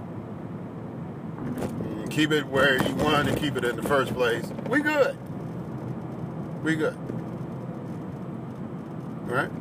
Keep 2.10 2.32
it 2.34 2.46
where 2.48 2.76
you 2.86 2.94
wanted 2.96 3.34
to 3.34 3.40
keep 3.40 3.56
it 3.56 3.64
in 3.64 3.76
the 3.78 3.84
first 3.84 4.14
place. 4.14 4.46
We 4.70 4.82
good. 4.82 5.18
We 6.64 6.76
good. 6.76 6.98
All 9.30 9.36
right? 9.36 9.52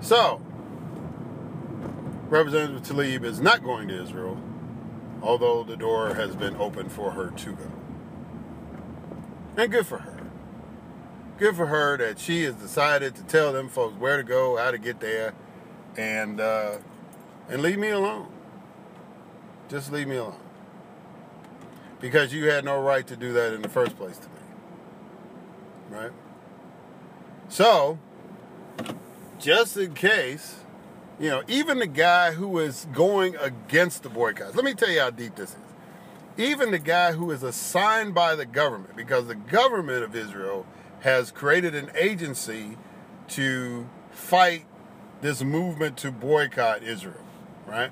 So, 0.00 0.40
Representative 2.28 2.82
Tlaib 2.82 3.24
is 3.24 3.40
not 3.40 3.64
going 3.64 3.88
to 3.88 4.02
Israel, 4.02 4.38
although 5.22 5.64
the 5.64 5.76
door 5.76 6.14
has 6.14 6.36
been 6.36 6.56
opened 6.56 6.92
for 6.92 7.12
her 7.12 7.30
to 7.30 7.52
go. 7.52 7.87
And 9.58 9.72
good 9.72 9.88
for 9.88 9.98
her. 9.98 10.16
Good 11.36 11.56
for 11.56 11.66
her 11.66 11.96
that 11.98 12.20
she 12.20 12.44
has 12.44 12.54
decided 12.54 13.16
to 13.16 13.24
tell 13.24 13.52
them 13.52 13.68
folks 13.68 13.98
where 13.98 14.16
to 14.16 14.22
go, 14.22 14.56
how 14.56 14.70
to 14.70 14.78
get 14.78 15.00
there, 15.00 15.34
and 15.96 16.40
uh, 16.40 16.76
and 17.48 17.60
leave 17.60 17.78
me 17.78 17.88
alone. 17.88 18.28
Just 19.68 19.90
leave 19.90 20.06
me 20.06 20.16
alone. 20.16 20.38
Because 22.00 22.32
you 22.32 22.48
had 22.48 22.64
no 22.64 22.80
right 22.80 23.04
to 23.08 23.16
do 23.16 23.32
that 23.32 23.52
in 23.52 23.62
the 23.62 23.68
first 23.68 23.96
place 23.96 24.16
to 24.18 24.28
me. 24.28 25.98
Right? 25.98 26.12
So, 27.48 27.98
just 29.40 29.76
in 29.76 29.94
case, 29.94 30.60
you 31.18 31.30
know, 31.30 31.42
even 31.48 31.80
the 31.80 31.88
guy 31.88 32.32
who 32.32 32.60
is 32.60 32.86
going 32.92 33.34
against 33.36 34.04
the 34.04 34.08
boycotts, 34.08 34.54
let 34.54 34.64
me 34.64 34.74
tell 34.74 34.90
you 34.90 35.00
how 35.00 35.10
deep 35.10 35.34
this 35.34 35.50
is. 35.50 35.67
Even 36.38 36.70
the 36.70 36.78
guy 36.78 37.12
who 37.12 37.32
is 37.32 37.42
assigned 37.42 38.14
by 38.14 38.36
the 38.36 38.46
government, 38.46 38.96
because 38.96 39.26
the 39.26 39.34
government 39.34 40.04
of 40.04 40.14
Israel 40.14 40.64
has 41.00 41.32
created 41.32 41.74
an 41.74 41.90
agency 41.96 42.78
to 43.28 43.88
fight 44.12 44.64
this 45.20 45.42
movement 45.42 45.96
to 45.98 46.12
boycott 46.12 46.84
Israel, 46.84 47.26
right? 47.66 47.90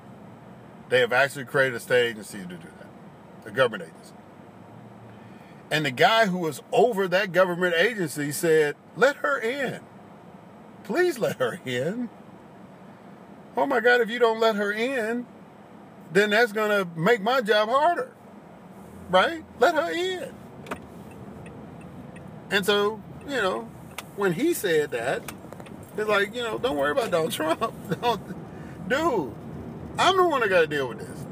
They 0.87 1.01
have 1.01 1.11
actually 1.11 1.43
created 1.43 1.75
a 1.75 1.79
state 1.81 2.07
agency 2.11 2.39
to 2.39 2.45
do 2.45 2.55
that, 2.55 3.47
a 3.49 3.51
government 3.51 3.83
agency. 3.83 4.13
And 5.69 5.85
the 5.85 5.91
guy 5.91 6.27
who 6.27 6.37
was 6.37 6.61
over 6.71 7.09
that 7.09 7.33
government 7.33 7.75
agency 7.75 8.31
said, 8.31 8.77
let 8.95 9.17
her 9.17 9.37
in. 9.37 9.81
Please 10.85 11.19
let 11.19 11.35
her 11.39 11.59
in. 11.65 12.09
Oh 13.57 13.65
my 13.65 13.81
God, 13.81 13.99
if 13.99 14.09
you 14.09 14.19
don't 14.19 14.39
let 14.39 14.55
her 14.55 14.71
in, 14.71 15.25
then 16.13 16.29
that's 16.29 16.53
going 16.53 16.69
to 16.69 16.87
make 16.97 17.21
my 17.21 17.41
job 17.41 17.67
harder. 17.67 18.13
Right? 19.09 19.43
Let 19.59 19.75
her 19.75 19.91
in. 19.91 20.33
And 22.49 22.65
so, 22.65 23.01
you 23.27 23.37
know, 23.37 23.69
when 24.15 24.33
he 24.33 24.53
said 24.53 24.91
that, 24.91 25.21
it's 25.97 26.07
like, 26.07 26.33
you 26.33 26.43
know, 26.43 26.57
don't 26.57 26.77
worry 26.77 26.91
about 26.91 27.11
Donald 27.11 27.31
Trump. 27.33 27.59
Don't, 28.01 28.21
dude, 28.87 29.33
I'm 29.97 30.17
the 30.17 30.27
one 30.27 30.41
that 30.41 30.49
got 30.49 30.61
to 30.61 30.67
deal 30.67 30.87
with 30.89 30.99
this. 30.99 31.25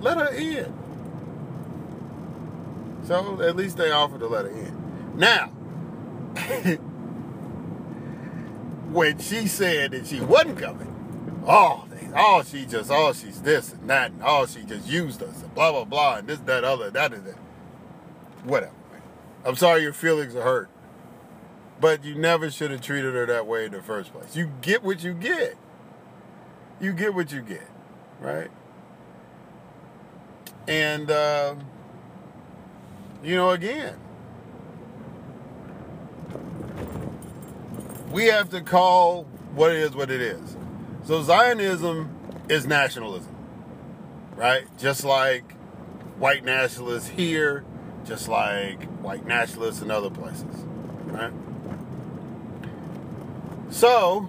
Let 0.00 0.18
her 0.18 0.28
in. 0.34 0.72
So 3.04 3.42
at 3.42 3.56
least 3.56 3.76
they 3.76 3.90
offered 3.90 4.20
to 4.20 4.28
let 4.28 4.44
her 4.44 4.50
in. 4.50 5.16
Now, 5.16 5.46
when 8.92 9.18
she 9.18 9.46
said 9.48 9.90
that 9.90 10.06
she 10.06 10.20
wasn't 10.20 10.58
coming, 10.58 11.42
oh, 11.46 11.84
oh, 12.14 12.42
she 12.42 12.66
just, 12.66 12.90
oh, 12.90 13.12
she's 13.12 13.42
this 13.42 13.72
and 13.72 13.88
that, 13.88 14.10
and 14.12 14.22
oh, 14.24 14.46
she 14.46 14.62
just 14.64 14.86
used 14.86 15.22
us, 15.22 15.42
and 15.42 15.54
blah, 15.54 15.72
blah, 15.72 15.84
blah, 15.84 16.16
and 16.16 16.28
this, 16.28 16.38
that, 16.40 16.64
other, 16.64 16.90
that, 16.90 17.12
and 17.12 17.26
that. 17.26 17.36
Whatever. 18.44 18.72
I'm 19.44 19.56
sorry 19.56 19.82
your 19.82 19.92
feelings 19.92 20.34
are 20.34 20.42
hurt. 20.42 20.68
But 21.80 22.04
you 22.04 22.14
never 22.14 22.48
should 22.48 22.70
have 22.70 22.80
treated 22.80 23.14
her 23.14 23.26
that 23.26 23.46
way 23.46 23.64
in 23.64 23.72
the 23.72 23.82
first 23.82 24.12
place. 24.12 24.36
You 24.36 24.52
get 24.60 24.84
what 24.84 25.02
you 25.02 25.14
get. 25.14 25.56
You 26.80 26.92
get 26.92 27.12
what 27.12 27.32
you 27.32 27.40
get, 27.42 27.68
right? 28.20 28.50
And, 30.68 31.10
uh, 31.10 31.56
you 33.22 33.34
know, 33.34 33.50
again, 33.50 33.96
we 38.12 38.26
have 38.26 38.48
to 38.50 38.60
call 38.60 39.24
what 39.54 39.72
it 39.72 39.78
is 39.78 39.92
what 39.92 40.10
it 40.10 40.20
is. 40.20 40.56
So 41.04 41.22
Zionism 41.22 42.16
is 42.48 42.66
nationalism, 42.66 43.34
right? 44.36 44.66
Just 44.78 45.04
like 45.04 45.52
white 46.18 46.44
nationalists 46.44 47.08
here, 47.08 47.64
just 48.04 48.28
like 48.28 48.84
white 49.00 49.26
nationalists 49.26 49.82
in 49.82 49.90
other 49.90 50.10
places, 50.10 50.64
right? 51.06 51.32
So, 53.70 54.28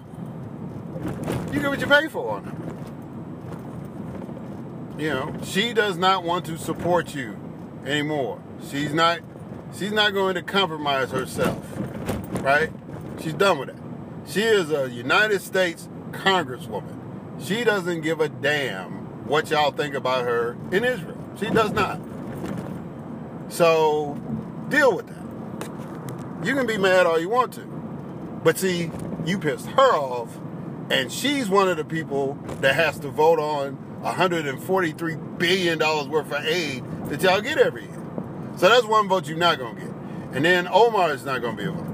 you 1.52 1.60
get 1.60 1.70
what 1.70 1.80
you 1.80 1.86
pay 1.86 2.08
for 2.08 2.32
on 2.32 2.48
it. 4.98 5.00
You 5.00 5.10
know, 5.10 5.34
she 5.44 5.72
does 5.74 5.96
not 5.96 6.24
want 6.24 6.44
to 6.46 6.58
support 6.58 7.14
you 7.14 7.36
anymore. 7.84 8.40
She's 8.68 8.92
not 8.92 9.20
she's 9.76 9.92
not 9.92 10.12
going 10.12 10.34
to 10.34 10.42
compromise 10.42 11.10
herself. 11.10 11.64
Right? 12.42 12.72
She's 13.22 13.34
done 13.34 13.58
with 13.58 13.68
it. 13.68 13.76
She 14.26 14.42
is 14.42 14.70
a 14.70 14.90
United 14.90 15.40
States 15.40 15.88
congresswoman. 16.22 17.00
She 17.40 17.64
doesn't 17.64 18.02
give 18.02 18.20
a 18.20 18.28
damn 18.28 19.26
what 19.26 19.50
y'all 19.50 19.72
think 19.72 19.94
about 19.94 20.24
her 20.24 20.56
in 20.70 20.84
Israel. 20.84 21.18
She 21.38 21.50
does 21.50 21.72
not. 21.72 22.00
So 23.48 24.14
deal 24.68 24.94
with 24.96 25.06
that. 25.08 26.46
You 26.46 26.54
can 26.54 26.66
be 26.66 26.76
mad 26.76 27.06
all 27.06 27.18
you 27.18 27.28
want 27.28 27.52
to. 27.54 27.62
But 28.44 28.58
see, 28.58 28.90
you 29.24 29.38
pissed 29.38 29.66
her 29.66 29.92
off, 29.94 30.38
and 30.90 31.10
she's 31.10 31.48
one 31.48 31.68
of 31.68 31.76
the 31.76 31.84
people 31.84 32.34
that 32.60 32.74
has 32.74 32.98
to 33.00 33.08
vote 33.08 33.38
on 33.38 33.78
$143 34.02 35.38
billion 35.38 35.78
worth 36.10 36.30
of 36.30 36.44
aid 36.44 36.84
that 37.06 37.22
y'all 37.22 37.40
get 37.40 37.58
every 37.58 37.84
year. 37.84 38.02
So 38.56 38.68
that's 38.68 38.84
one 38.84 39.08
vote 39.08 39.26
you're 39.26 39.38
not 39.38 39.58
going 39.58 39.76
to 39.76 39.80
get. 39.80 39.90
And 40.34 40.44
then 40.44 40.68
Omar 40.68 41.12
is 41.12 41.24
not 41.24 41.40
going 41.40 41.56
to 41.56 41.62
be 41.62 41.68
a 41.68 41.72
vote. 41.72 41.93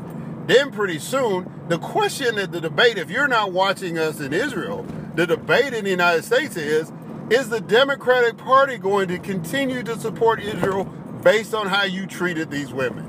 Then 0.50 0.72
pretty 0.72 0.98
soon, 0.98 1.48
the 1.68 1.78
question 1.78 2.34
that 2.34 2.50
the 2.50 2.60
debate, 2.60 2.98
if 2.98 3.08
you're 3.08 3.28
not 3.28 3.52
watching 3.52 3.96
us 3.98 4.18
in 4.18 4.32
Israel, 4.32 4.84
the 5.14 5.24
debate 5.24 5.72
in 5.72 5.84
the 5.84 5.90
United 5.90 6.24
States 6.24 6.56
is, 6.56 6.90
is 7.30 7.50
the 7.50 7.60
Democratic 7.60 8.36
Party 8.36 8.76
going 8.76 9.06
to 9.06 9.20
continue 9.20 9.84
to 9.84 9.96
support 9.96 10.40
Israel 10.40 10.86
based 11.22 11.54
on 11.54 11.68
how 11.68 11.84
you 11.84 12.04
treated 12.04 12.50
these 12.50 12.72
women? 12.72 13.06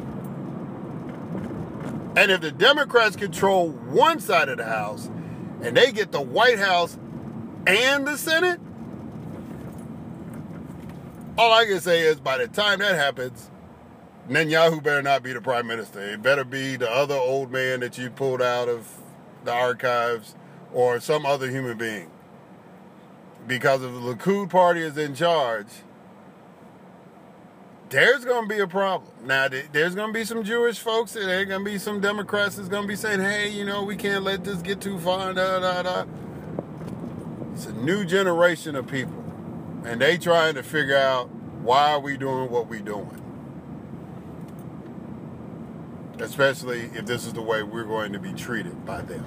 And 2.15 2.29
if 2.29 2.41
the 2.41 2.51
Democrats 2.51 3.15
control 3.15 3.71
one 3.71 4.19
side 4.19 4.47
of 4.47 4.57
the 4.57 4.65
House 4.65 5.09
and 5.63 5.75
they 5.75 5.91
get 5.91 6.11
the 6.11 6.21
White 6.21 6.59
House 6.59 6.95
and 7.65 8.07
the 8.07 8.19
Senate, 8.19 8.59
all 11.39 11.51
I 11.51 11.65
can 11.65 11.81
say 11.81 12.01
is 12.01 12.19
by 12.19 12.37
the 12.37 12.47
time 12.47 12.77
that 12.79 12.93
happens, 12.93 13.50
Netanyahu 14.29 14.83
better 14.83 15.01
not 15.01 15.23
be 15.23 15.33
the 15.33 15.41
prime 15.41 15.67
minister. 15.67 15.99
It 15.99 16.21
better 16.21 16.43
be 16.43 16.75
the 16.75 16.89
other 16.89 17.15
old 17.15 17.51
man 17.51 17.79
that 17.81 17.97
you 17.97 18.09
pulled 18.09 18.41
out 18.41 18.69
of 18.69 18.87
the 19.43 19.51
archives 19.51 20.35
or 20.73 20.99
some 20.99 21.25
other 21.25 21.49
human 21.49 21.77
being. 21.77 22.09
Because 23.47 23.83
if 23.83 23.91
the 23.91 23.99
Likud 23.99 24.49
party 24.49 24.81
is 24.81 24.97
in 24.97 25.15
charge, 25.15 25.67
there's 27.89 28.23
going 28.23 28.47
to 28.47 28.55
be 28.55 28.61
a 28.61 28.67
problem. 28.67 29.11
Now, 29.25 29.49
there's 29.49 29.95
going 29.95 30.13
to 30.13 30.13
be 30.13 30.23
some 30.23 30.43
Jewish 30.43 30.79
folks, 30.79 31.13
there's 31.13 31.47
going 31.47 31.65
to 31.65 31.71
be 31.71 31.77
some 31.77 31.99
Democrats 31.99 32.55
that's 32.55 32.69
going 32.69 32.83
to 32.83 32.87
be 32.87 32.95
saying, 32.95 33.19
hey, 33.19 33.49
you 33.49 33.65
know, 33.65 33.83
we 33.83 33.95
can't 33.95 34.23
let 34.23 34.43
this 34.43 34.61
get 34.61 34.79
too 34.79 34.97
far, 34.99 35.33
da, 35.33 35.59
da, 35.59 35.81
da. 35.81 36.05
It's 37.53 37.65
a 37.65 37.73
new 37.73 38.05
generation 38.05 38.75
of 38.75 38.87
people 38.87 39.21
and 39.85 39.99
they 40.01 40.17
trying 40.17 40.55
to 40.55 40.63
figure 40.63 40.97
out 40.97 41.29
why 41.63 41.91
are 41.91 41.99
we 41.99 42.17
doing 42.17 42.49
what 42.49 42.67
we 42.67 42.79
doing 42.79 43.20
especially 46.21 46.89
if 46.95 47.05
this 47.05 47.25
is 47.25 47.33
the 47.33 47.41
way 47.41 47.63
we're 47.63 47.83
going 47.83 48.13
to 48.13 48.19
be 48.19 48.33
treated 48.33 48.85
by 48.85 49.01
them 49.01 49.23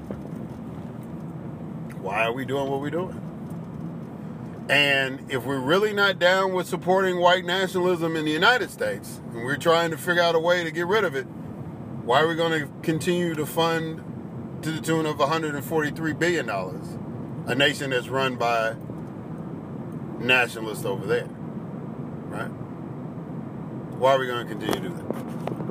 why 2.00 2.24
are 2.24 2.32
we 2.32 2.44
doing 2.44 2.70
what 2.70 2.80
we're 2.80 2.90
doing 2.90 3.20
And 4.68 5.30
if 5.30 5.44
we're 5.44 5.60
really 5.60 5.92
not 5.92 6.18
down 6.18 6.54
with 6.54 6.66
supporting 6.66 7.18
white 7.20 7.44
nationalism 7.44 8.16
in 8.16 8.24
the 8.24 8.30
United 8.30 8.70
States, 8.70 9.20
and 9.32 9.44
we're 9.44 9.58
trying 9.58 9.90
to 9.90 9.98
figure 9.98 10.22
out 10.22 10.34
a 10.34 10.38
way 10.38 10.64
to 10.64 10.70
get 10.70 10.86
rid 10.86 11.04
of 11.04 11.14
it, 11.14 11.24
why 12.04 12.22
are 12.22 12.28
we 12.28 12.34
going 12.34 12.58
to 12.58 12.68
continue 12.82 13.34
to 13.34 13.44
fund 13.44 14.02
to 14.62 14.70
the 14.72 14.80
tune 14.80 15.04
of 15.06 15.16
$143 15.16 16.18
billion 16.18 16.48
a 17.46 17.54
nation 17.54 17.90
that's 17.90 18.08
run 18.08 18.36
by 18.36 18.74
nationalists 20.18 20.86
over 20.86 21.06
there? 21.06 21.26
Right? 21.26 22.48
Why 23.98 24.14
are 24.14 24.18
we 24.18 24.26
going 24.26 24.46
to 24.46 24.54
continue 24.54 24.80
to 24.80 24.88
do 24.88 24.94
that? 24.96 25.63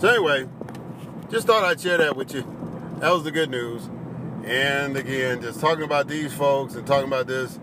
So, 0.00 0.08
anyway, 0.08 0.48
just 1.28 1.48
thought 1.48 1.64
I'd 1.64 1.80
share 1.80 1.98
that 1.98 2.14
with 2.14 2.32
you. 2.32 2.42
That 3.00 3.12
was 3.12 3.24
the 3.24 3.32
good 3.32 3.50
news. 3.50 3.88
And 4.44 4.96
again, 4.96 5.42
just 5.42 5.60
talking 5.60 5.82
about 5.82 6.06
these 6.06 6.32
folks 6.32 6.76
and 6.76 6.86
talking 6.86 7.08
about 7.08 7.26
this, 7.26 7.58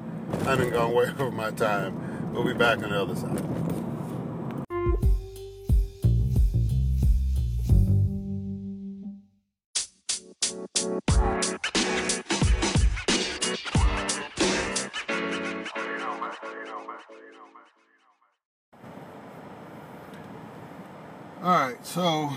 I've 0.45 0.57
been 0.57 0.71
going 0.71 0.93
way 0.95 1.05
over 1.17 1.31
my 1.31 1.51
time. 1.51 2.33
We'll 2.33 2.43
be 2.43 2.53
back 2.53 2.79
on 2.79 2.89
the 2.89 3.01
other 3.01 3.15
side. 3.15 3.84
So 21.95 22.29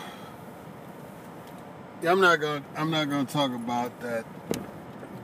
yeah, 2.01 2.13
I'm 2.13 2.21
not 2.21 2.39
going. 2.39 2.65
I'm 2.77 2.93
not 2.93 3.11
going 3.11 3.27
to 3.27 3.33
talk 3.33 3.51
about 3.51 4.01
that 4.03 4.25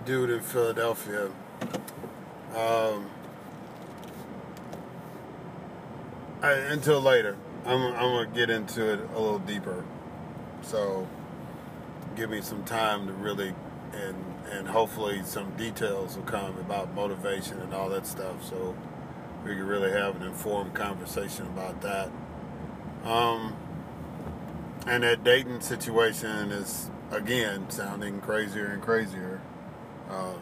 dude 0.04 0.28
in 0.28 0.40
Philadelphia. 0.40 1.26
Um, 2.56 3.08
I, 6.42 6.50
until 6.70 7.00
later, 7.00 7.36
I'm, 7.64 7.80
I'm 7.80 7.94
gonna 7.94 8.26
get 8.34 8.50
into 8.50 8.92
it 8.92 9.08
a 9.14 9.20
little 9.20 9.38
deeper. 9.38 9.84
So, 10.62 11.06
give 12.16 12.28
me 12.28 12.40
some 12.40 12.64
time 12.64 13.06
to 13.06 13.12
really, 13.12 13.54
and 13.92 14.16
and 14.50 14.66
hopefully 14.66 15.22
some 15.22 15.56
details 15.56 16.16
will 16.16 16.24
come 16.24 16.58
about 16.58 16.92
motivation 16.92 17.60
and 17.60 17.72
all 17.72 17.88
that 17.90 18.04
stuff. 18.04 18.44
So 18.44 18.74
we 19.44 19.50
can 19.50 19.64
really 19.64 19.92
have 19.92 20.16
an 20.16 20.26
informed 20.26 20.74
conversation 20.74 21.46
about 21.46 21.80
that. 21.82 22.10
Um, 23.04 23.54
and 24.86 25.02
that 25.02 25.24
Dayton 25.24 25.60
situation 25.60 26.50
is 26.50 26.90
again 27.10 27.68
sounding 27.70 28.20
crazier 28.20 28.66
and 28.66 28.82
crazier. 28.82 29.40
Um, 30.10 30.40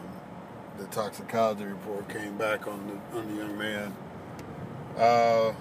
the 0.77 0.85
toxicology 0.85 1.65
report 1.65 2.09
came 2.09 2.37
back 2.37 2.67
on 2.67 2.87
the 2.87 3.17
on 3.17 3.27
the 3.27 3.41
young 3.41 3.57
man, 3.57 3.95
uh, 4.97 5.53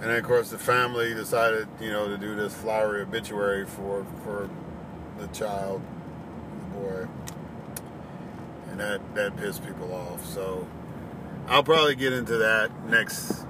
and 0.00 0.10
then 0.10 0.16
of 0.16 0.24
course 0.24 0.50
the 0.50 0.58
family 0.58 1.14
decided, 1.14 1.68
you 1.80 1.90
know, 1.90 2.08
to 2.08 2.18
do 2.18 2.34
this 2.34 2.54
flowery 2.54 3.02
obituary 3.02 3.66
for 3.66 4.04
for 4.24 4.48
the 5.18 5.26
child, 5.28 5.82
the 6.58 6.78
boy, 6.78 7.08
and 8.70 8.80
that 8.80 9.00
that 9.14 9.36
pissed 9.36 9.64
people 9.64 9.92
off. 9.92 10.24
So 10.26 10.66
I'll 11.48 11.62
probably 11.62 11.94
get 11.94 12.12
into 12.12 12.38
that 12.38 12.70
next, 12.86 13.46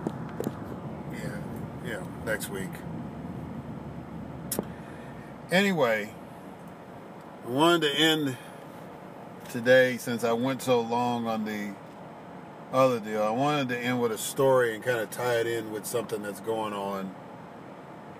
yeah, 1.12 1.92
know, 1.94 2.06
next 2.26 2.50
week. 2.50 2.70
Anyway, 5.52 6.10
I 7.44 7.48
wanted 7.48 7.82
to 7.82 7.96
end 7.96 8.36
today 9.50 9.96
since 9.96 10.24
I 10.24 10.32
went 10.32 10.60
so 10.60 10.80
long 10.80 11.28
on 11.28 11.44
the 11.44 11.72
other 12.72 12.98
deal. 12.98 13.22
I 13.22 13.30
wanted 13.30 13.68
to 13.68 13.78
end 13.78 14.00
with 14.00 14.10
a 14.10 14.18
story 14.18 14.74
and 14.74 14.82
kind 14.82 14.98
of 14.98 15.08
tie 15.12 15.36
it 15.36 15.46
in 15.46 15.70
with 15.70 15.86
something 15.86 16.20
that's 16.20 16.40
going 16.40 16.72
on 16.72 17.14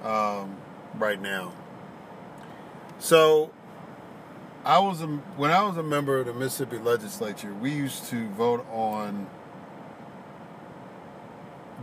um, 0.05 0.57
right 1.01 1.21
now. 1.21 1.53
So, 3.01 3.51
I 4.65 4.79
was 4.79 5.03
a, 5.03 5.07
when 5.07 5.51
I 5.51 5.65
was 5.65 5.77
a 5.79 5.83
member 5.83 6.19
of 6.19 6.27
the 6.27 6.33
Mississippi 6.33 6.79
Legislature, 6.79 7.53
we 7.53 7.73
used 7.73 8.05
to 8.07 8.29
vote 8.31 8.65
on 8.71 9.27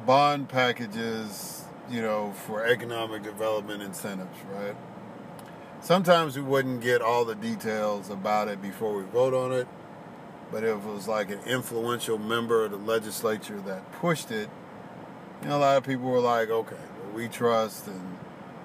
bond 0.06 0.48
packages, 0.48 1.66
you 1.92 2.02
know, 2.02 2.32
for 2.32 2.66
economic 2.66 3.24
development 3.24 3.84
incentives, 3.84 4.40
right? 4.50 4.76
Sometimes 5.84 6.38
we 6.38 6.42
wouldn't 6.42 6.82
get 6.82 7.02
all 7.02 7.26
the 7.26 7.36
details 7.36 8.10
about 8.10 8.48
it 8.48 8.62
before 8.62 8.96
we 8.96 9.04
vote 9.04 9.34
on 9.34 9.52
it, 9.52 9.68
but 10.52 10.64
if 10.64 10.78
it 10.78 10.86
was 10.86 11.08
like 11.08 11.30
an 11.30 11.40
influential 11.46 12.18
member 12.18 12.64
of 12.64 12.72
the 12.72 12.78
legislature 12.78 13.60
that 13.66 13.92
pushed 13.94 14.32
it, 14.32 14.50
you 15.42 15.50
know, 15.50 15.58
a 15.58 15.60
lot 15.60 15.78
of 15.78 15.84
people 15.84 16.06
were 16.06 16.22
like, 16.22 16.50
okay, 16.50 16.76
well, 16.76 17.14
we 17.14 17.28
trust, 17.28 17.88
and 17.88 18.18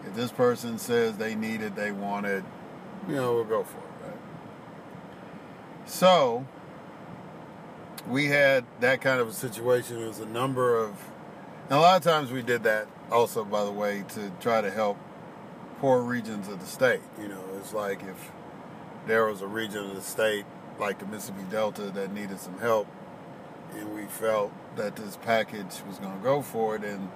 if 0.07 0.15
this 0.15 0.31
person 0.31 0.79
says 0.79 1.17
they 1.17 1.35
need 1.35 1.61
it, 1.61 1.75
they 1.75 1.91
want 1.91 2.25
it, 2.25 2.45
you 3.09 3.17
know, 3.17 3.35
we'll 3.35 3.45
go 3.45 3.65
for 3.65 3.79
it, 3.79 4.07
right? 4.07 4.19
So, 5.87 6.47
we 8.07 8.27
had 8.27 8.65
that 8.81 9.01
kind 9.01 9.21
of 9.21 9.29
a 9.29 9.33
situation. 9.33 9.97
There 9.97 10.07
was 10.07 10.21
a 10.21 10.27
number 10.27 10.77
of, 10.77 10.91
and 11.69 11.79
a 11.79 11.81
lot 11.81 11.97
of 11.97 12.03
times 12.05 12.31
we 12.31 12.43
did 12.43 12.63
that 12.63 12.87
also, 13.11 13.45
by 13.45 13.65
the 13.65 13.73
way, 13.73 14.05
to 14.11 14.31
try 14.41 14.61
to 14.61 14.71
help 14.71 14.97
poor 15.81 16.03
regions 16.03 16.49
of 16.49 16.61
the 16.61 16.67
state. 16.67 17.01
You 17.21 17.29
know, 17.29 17.43
it's 17.59 17.73
like 17.73 18.03
if 18.03 18.31
there 19.07 19.27
was 19.27 19.43
a 19.43 19.47
region 19.47 19.85
of 19.85 19.95
the 19.95 20.03
state 20.03 20.45
like 20.79 20.99
the 20.99 21.07
Mississippi 21.07 21.45
Delta 21.51 21.91
that 21.91 22.13
needed 22.13 22.39
some 22.39 22.59
help, 22.59 22.87
and 23.75 23.95
we 23.95 24.05
felt 24.05 24.53
that 24.77 24.97
this 24.97 25.17
package 25.17 25.83
was 25.87 25.99
going 25.99 26.17
to 26.17 26.23
go 26.23 26.43
for 26.43 26.77
it, 26.77 26.85
and 26.85 27.11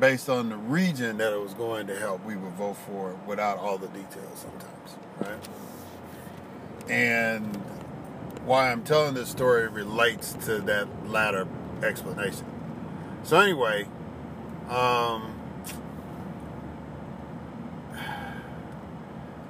based 0.00 0.28
on 0.28 0.48
the 0.48 0.56
region 0.56 1.18
that 1.18 1.32
it 1.32 1.40
was 1.40 1.54
going 1.54 1.86
to 1.86 1.98
help, 1.98 2.24
we 2.24 2.36
would 2.36 2.52
vote 2.54 2.76
for 2.76 3.12
it 3.12 3.16
without 3.26 3.58
all 3.58 3.78
the 3.78 3.88
details 3.88 4.38
sometimes, 4.38 4.96
right? 5.20 5.48
And 6.90 7.56
why 8.44 8.72
I'm 8.72 8.82
telling 8.82 9.14
this 9.14 9.28
story 9.28 9.68
relates 9.68 10.32
to 10.46 10.60
that 10.62 10.88
latter 11.08 11.46
explanation. 11.82 12.46
So 13.22 13.38
anyway, 13.38 13.86
um, 14.68 15.34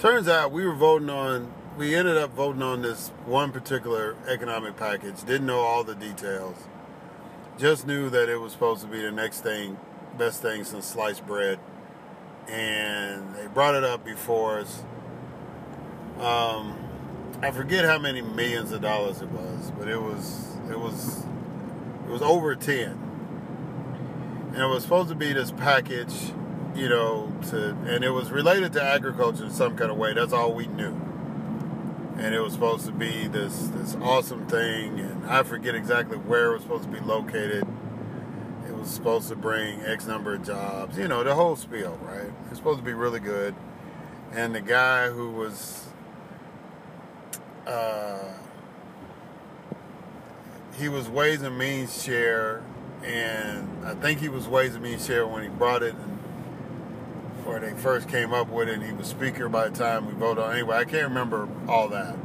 Turns 0.03 0.27
out 0.27 0.51
we 0.51 0.67
were 0.67 0.75
voting 0.75 1.09
on, 1.11 1.55
we 1.79 1.95
ended 1.95 2.17
up 2.17 2.31
voting 2.35 2.61
on 2.61 2.83
this 2.83 3.11
one 3.25 3.53
particular 3.53 4.17
economic 4.27 4.77
package, 4.77 5.23
didn't 5.23 5.47
know 5.47 5.61
all 5.61 5.85
the 5.85 5.95
details, 5.95 6.57
just 7.57 7.87
knew 7.87 8.11
that 8.11 8.29
it 8.29 8.41
was 8.41 8.51
supposed 8.51 8.83
to 8.83 8.89
be 8.89 9.01
the 9.01 9.13
next 9.13 9.43
thing, 9.43 9.79
best 10.19 10.43
thing 10.43 10.65
since 10.65 10.87
sliced 10.87 11.25
bread. 11.25 11.61
And 12.49 13.33
they 13.37 13.47
brought 13.47 13.77
it 13.77 13.85
up 13.85 14.05
before 14.05 14.59
us. 14.59 14.83
Um, 16.19 16.77
I 17.41 17.53
forget 17.53 17.85
how 17.85 18.01
many 18.01 18.23
millions 18.23 18.73
of 18.73 18.81
dollars 18.81 19.23
it 19.23 19.31
was, 19.31 19.71
but 19.79 19.87
it 19.87 20.03
was 20.03 20.57
it 20.69 20.81
was 20.81 21.23
it 22.09 22.11
was 22.11 22.23
over 22.23 22.57
ten, 22.57 22.99
and 24.49 24.63
it 24.63 24.67
was 24.67 24.83
supposed 24.83 25.11
to 25.11 25.15
be 25.15 25.33
this 25.33 25.53
package 25.53 26.33
you 26.75 26.89
know, 26.89 27.33
to 27.51 27.71
and 27.87 28.05
it 28.05 28.11
was 28.11 28.31
related 28.31 28.73
to 28.75 28.83
agriculture 28.83 29.45
in 29.45 29.51
some 29.51 29.77
kind 29.77 29.91
of 29.91 29.97
way. 29.97 30.15
That's 30.15 30.33
all 30.33 30.53
we 30.53 30.67
knew. 30.67 30.95
And 32.19 32.35
it 32.35 32.41
was 32.41 32.53
supposed 32.53 32.87
to 32.87 32.93
be 32.93 33.27
this 33.27 33.69
this 33.69 33.97
awesome 33.97 34.47
thing, 34.47 35.01
and 35.01 35.27
I 35.27 35.43
forget 35.43 35.75
exactly 35.75 36.17
where 36.17 36.51
it 36.51 36.55
was 36.55 36.63
supposed 36.63 36.85
to 36.85 36.91
be 36.91 37.01
located. 37.01 37.67
It 38.67 38.75
was 38.75 38.89
supposed 38.89 39.29
to 39.29 39.37
bring 39.37 39.81
X 39.83 40.07
number 40.07 40.35
of 40.35 40.45
jobs, 40.45 40.97
you 40.97 41.09
know, 41.09 41.25
the 41.25 41.35
whole 41.35 41.57
spiel, 41.57 41.99
right? 42.03 42.31
It's 42.49 42.59
supposed 42.59 42.79
to 42.79 42.85
be 42.85 42.93
really 42.93 43.21
good. 43.21 43.55
And 44.33 44.55
the 44.55 44.61
guy 44.61 45.09
who 45.09 45.31
was 45.31 45.89
uh, 47.67 48.33
he 50.79 50.89
was 50.89 51.09
Ways 51.09 51.43
and 51.43 51.59
Means 51.59 52.05
chair, 52.05 52.63
and 53.05 53.87
I 53.87 53.95
think 53.95 54.21
he 54.21 54.29
was 54.29 54.49
Ways 54.49 54.75
and 54.75 54.83
Means 54.83 55.07
chair 55.07 55.27
when 55.27 55.43
he 55.43 55.49
brought 55.49 55.83
it, 55.83 55.95
and 55.95 56.19
where 57.45 57.61
they 57.61 57.73
first 57.73 58.09
came 58.09 58.33
up 58.33 58.49
with 58.49 58.69
it, 58.69 58.75
and 58.75 58.83
he 58.83 58.93
was 58.93 59.09
speaker 59.09 59.49
by 59.49 59.69
the 59.69 59.77
time 59.77 60.07
we 60.07 60.13
voted 60.13 60.45
on. 60.45 60.53
Anyway, 60.53 60.77
I 60.77 60.85
can't 60.85 61.09
remember 61.09 61.49
all 61.69 61.89
that, 61.89 62.17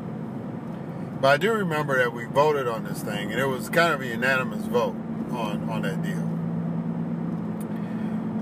but 1.21 1.27
I 1.27 1.37
do 1.37 1.53
remember 1.53 1.97
that 1.97 2.13
we 2.13 2.25
voted 2.25 2.67
on 2.67 2.83
this 2.83 3.01
thing, 3.01 3.31
and 3.31 3.39
it 3.39 3.47
was 3.47 3.69
kind 3.69 3.93
of 3.93 4.01
a 4.01 4.07
unanimous 4.07 4.65
vote 4.65 4.95
on 5.31 5.69
on 5.69 5.81
that 5.83 6.01
deal. 6.01 6.37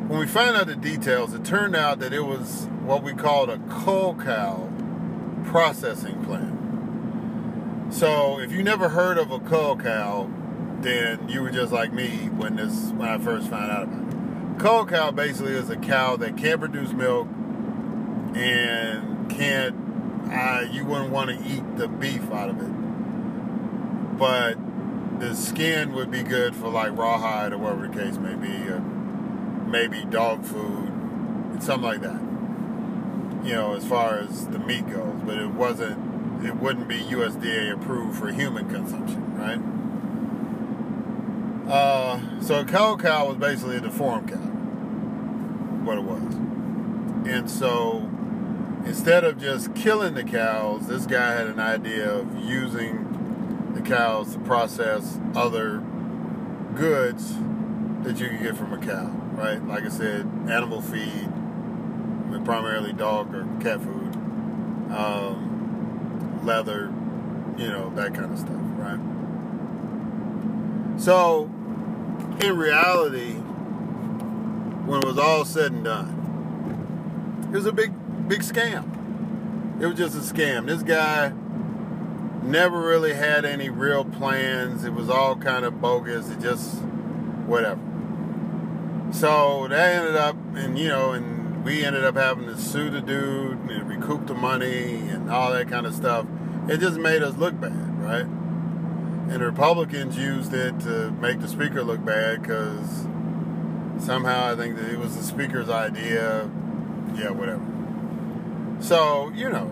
When 0.07 0.19
we 0.19 0.27
found 0.27 0.55
out 0.55 0.67
the 0.67 0.75
details, 0.75 1.33
it 1.33 1.43
turned 1.43 1.75
out 1.75 1.99
that 1.99 2.13
it 2.13 2.21
was 2.21 2.67
what 2.83 3.01
we 3.01 3.13
called 3.13 3.49
a 3.49 3.57
cull 3.57 4.15
cow 4.15 4.69
processing 5.45 6.23
plant. 6.23 7.93
So, 7.93 8.39
if 8.39 8.51
you 8.51 8.61
never 8.61 8.89
heard 8.89 9.17
of 9.17 9.31
a 9.31 9.39
cull 9.39 9.77
cow, 9.77 10.29
then 10.81 11.29
you 11.29 11.41
were 11.41 11.51
just 11.51 11.71
like 11.71 11.93
me 11.93 12.29
when 12.29 12.55
this 12.55 12.91
when 12.91 13.09
I 13.09 13.17
first 13.17 13.49
found 13.49 13.71
out 13.71 13.83
about 13.83 14.11
it 14.11 14.14
cull 14.59 14.85
cow 14.85 15.11
basically 15.11 15.53
is 15.53 15.69
a 15.69 15.77
cow 15.77 16.15
that 16.15 16.37
can't 16.37 16.59
produce 16.59 16.91
milk 16.91 17.27
and 18.35 19.29
can't 19.29 19.75
uh, 20.31 20.65
you 20.71 20.83
wouldn't 20.85 21.11
want 21.11 21.29
to 21.29 21.47
eat 21.47 21.63
the 21.77 21.87
beef 21.87 22.31
out 22.31 22.49
of 22.49 22.59
it 22.61 24.17
but 24.17 24.57
the 25.19 25.35
skin 25.35 25.93
would 25.93 26.11
be 26.11 26.23
good 26.23 26.55
for 26.55 26.69
like 26.69 26.95
rawhide 26.97 27.53
or 27.53 27.57
whatever 27.57 27.87
the 27.87 27.93
case 27.93 28.17
may 28.17 28.35
be, 28.35 28.67
or 28.67 28.79
maybe 28.79 30.03
dog 30.05 30.45
food, 30.45 30.91
something 31.61 31.81
like 31.81 32.01
that. 32.01 32.21
You 33.45 33.53
know, 33.53 33.75
as 33.75 33.85
far 33.85 34.19
as 34.19 34.47
the 34.47 34.59
meat 34.59 34.89
goes, 34.89 35.21
but 35.23 35.37
it 35.37 35.49
wasn't, 35.49 36.45
it 36.45 36.55
wouldn't 36.57 36.87
be 36.87 36.99
USDA 36.99 37.73
approved 37.73 38.17
for 38.17 38.31
human 38.31 38.69
consumption, 38.69 39.37
right? 39.37 39.59
Uh, 41.67 42.19
so 42.41 42.59
a 42.59 42.65
cull 42.65 42.97
cow 42.97 43.27
was 43.27 43.37
basically 43.37 43.77
a 43.77 43.79
deformed 43.79 44.29
cow, 44.29 44.35
what 44.35 45.97
it 45.97 46.03
was. 46.03 46.35
And 47.27 47.49
so 47.49 48.09
instead 48.85 49.23
of 49.23 49.39
just 49.39 49.73
killing 49.73 50.13
the 50.13 50.23
cows, 50.23 50.87
this 50.87 51.05
guy 51.05 51.33
had 51.33 51.47
an 51.47 51.59
idea 51.59 52.11
of 52.11 52.37
using 52.37 53.73
the 53.73 53.81
cows 53.81 54.33
to 54.33 54.39
process 54.39 55.19
other 55.35 55.79
goods 56.75 57.35
that 58.03 58.19
you 58.19 58.27
can 58.27 58.43
get 58.43 58.55
from 58.55 58.71
a 58.73 58.77
cow, 58.77 59.07
right? 59.33 59.65
Like 59.65 59.83
I 59.85 59.89
said, 59.89 60.27
animal 60.47 60.81
feed, 60.81 61.29
primarily 62.45 62.93
dog 62.93 63.33
or 63.33 63.43
cat 63.59 63.81
food, 63.81 64.15
um, 64.91 66.41
leather, 66.43 66.93
you 67.57 67.67
know, 67.67 67.89
that 67.95 68.13
kind 68.13 68.31
of 68.31 68.37
stuff, 68.37 68.61
right? 68.77 68.99
So, 71.01 71.49
in 72.41 72.57
reality, 72.57 73.33
when 74.85 75.01
it 75.01 75.05
was 75.05 75.17
all 75.17 75.45
said 75.45 75.71
and 75.71 75.83
done, 75.83 77.49
it 77.51 77.55
was 77.55 77.65
a 77.65 77.71
big 77.71 77.93
big 78.27 78.41
scam. 78.41 79.81
It 79.81 79.87
was 79.87 79.97
just 79.97 80.15
a 80.15 80.33
scam. 80.33 80.67
This 80.67 80.83
guy 80.83 81.33
never 82.43 82.79
really 82.79 83.13
had 83.13 83.45
any 83.45 83.69
real 83.69 84.05
plans. 84.05 84.83
It 84.83 84.93
was 84.93 85.09
all 85.09 85.35
kind 85.35 85.65
of 85.65 85.81
bogus. 85.81 86.29
It 86.29 86.39
just 86.39 86.81
whatever. 87.45 87.81
So 89.11 89.67
that 89.69 89.95
ended 89.95 90.15
up, 90.15 90.35
and 90.55 90.77
you 90.77 90.89
know, 90.89 91.11
and 91.11 91.63
we 91.63 91.83
ended 91.83 92.03
up 92.03 92.15
having 92.15 92.45
to 92.47 92.57
sue 92.57 92.89
the 92.89 93.01
dude 93.01 93.57
and 93.69 93.89
recoup 93.89 94.27
the 94.27 94.33
money 94.33 94.95
and 95.09 95.31
all 95.31 95.51
that 95.51 95.67
kind 95.69 95.85
of 95.85 95.95
stuff. 95.95 96.25
It 96.67 96.79
just 96.79 96.97
made 96.97 97.23
us 97.23 97.35
look 97.37 97.59
bad, 97.59 98.03
right? 98.03 98.25
And 99.27 99.41
the 99.41 99.45
Republicans 99.45 100.17
used 100.17 100.53
it 100.53 100.79
to 100.81 101.11
make 101.11 101.41
the 101.41 101.47
speaker 101.47 101.83
look 101.83 102.05
bad 102.05 102.41
because 102.41 103.07
somehow 103.99 104.51
I 104.51 104.55
think 104.55 104.75
that 104.77 104.91
it 104.91 104.99
was 104.99 105.17
the 105.17 105.23
speaker's 105.23 105.69
idea. 105.69 106.49
Yeah, 107.15 107.31
whatever. 107.31 107.63
So, 108.79 109.31
you 109.33 109.49
know, 109.49 109.71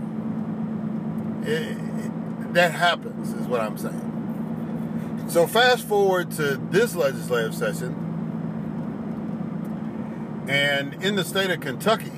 it, 1.45 1.77
it, 1.77 2.53
that 2.53 2.71
happens, 2.71 3.33
is 3.33 3.47
what 3.47 3.61
I'm 3.61 3.77
saying. 3.77 5.25
So, 5.29 5.45
fast 5.45 5.87
forward 5.87 6.31
to 6.31 6.57
this 6.57 6.95
legislative 6.95 7.53
session, 7.53 7.95
and 10.47 10.93
in 11.03 11.15
the 11.15 11.23
state 11.23 11.49
of 11.49 11.59
Kentucky, 11.61 12.11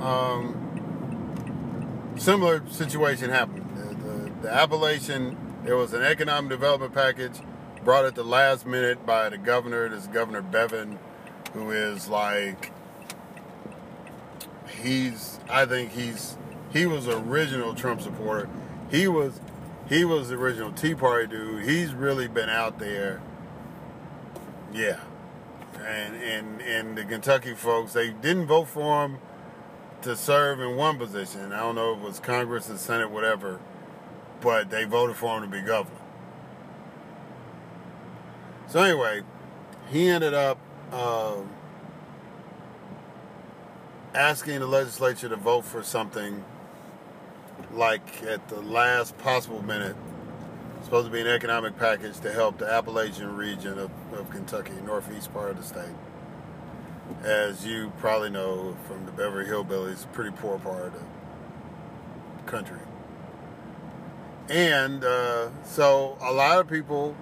um, 0.00 0.54
similar 2.16 2.62
situation 2.70 3.30
happened. 3.30 3.76
The, 3.76 3.94
the, 3.94 4.32
the 4.42 4.52
Appalachian, 4.52 5.36
there 5.64 5.76
was 5.76 5.92
an 5.92 6.02
economic 6.02 6.50
development 6.50 6.94
package 6.94 7.40
brought 7.84 8.04
at 8.04 8.14
the 8.14 8.24
last 8.24 8.66
minute 8.66 9.04
by 9.04 9.28
the 9.28 9.38
governor, 9.38 9.88
this 9.88 10.06
Governor 10.06 10.42
Bevin, 10.42 10.98
who 11.52 11.70
is 11.70 12.08
like 12.08 12.72
he's 14.68 15.38
I 15.48 15.66
think 15.66 15.92
he's 15.92 16.36
he 16.72 16.86
was 16.86 17.08
original 17.08 17.74
Trump 17.74 18.00
supporter. 18.00 18.48
He 18.90 19.06
was 19.08 19.40
he 19.88 20.04
was 20.04 20.28
the 20.28 20.36
original 20.36 20.72
Tea 20.72 20.94
Party 20.94 21.26
dude. 21.28 21.64
He's 21.64 21.92
really 21.92 22.28
been 22.28 22.48
out 22.48 22.78
there. 22.78 23.20
Yeah. 24.72 25.00
And 25.80 26.16
and 26.16 26.60
and 26.60 26.96
the 26.96 27.04
Kentucky 27.04 27.54
folks, 27.54 27.92
they 27.92 28.10
didn't 28.10 28.46
vote 28.46 28.68
for 28.68 29.04
him 29.04 29.18
to 30.02 30.16
serve 30.16 30.60
in 30.60 30.76
one 30.76 30.98
position. 30.98 31.52
I 31.52 31.60
don't 31.60 31.74
know 31.74 31.92
if 31.92 31.98
it 32.00 32.04
was 32.04 32.20
Congress 32.20 32.68
or 32.70 32.76
Senate, 32.76 33.10
whatever, 33.10 33.60
but 34.42 34.68
they 34.70 34.84
voted 34.84 35.16
for 35.16 35.38
him 35.38 35.50
to 35.50 35.56
be 35.56 35.62
governor. 35.62 35.96
So 38.68 38.82
anyway, 38.82 39.22
he 39.90 40.08
ended 40.08 40.34
up 40.34 40.58
um, 40.92 41.50
asking 44.14 44.60
the 44.60 44.66
legislature 44.66 45.28
to 45.28 45.36
vote 45.36 45.64
for 45.64 45.82
something 45.82 46.44
like 47.72 48.22
at 48.24 48.48
the 48.48 48.60
last 48.60 49.16
possible 49.18 49.62
minute. 49.62 49.96
Supposed 50.84 51.06
to 51.06 51.12
be 51.12 51.20
an 51.20 51.28
economic 51.28 51.78
package 51.78 52.18
to 52.20 52.32
help 52.32 52.58
the 52.58 52.70
Appalachian 52.70 53.36
region 53.36 53.78
of, 53.78 53.90
of 54.12 54.28
Kentucky, 54.30 54.74
northeast 54.84 55.32
part 55.32 55.52
of 55.52 55.56
the 55.56 55.62
state. 55.62 55.94
As 57.22 57.64
you 57.64 57.92
probably 57.98 58.30
know 58.30 58.76
from 58.86 59.06
the 59.06 59.12
Beverly 59.12 59.48
Hillbillies, 59.48 60.10
pretty 60.12 60.32
poor 60.32 60.58
part 60.58 60.86
of 60.86 60.92
the 60.94 61.00
country. 62.50 62.81
And 64.48 65.04
uh, 65.04 65.48
so 65.64 66.18
a 66.20 66.32
lot 66.32 66.58
of 66.58 66.68
people, 66.68 67.16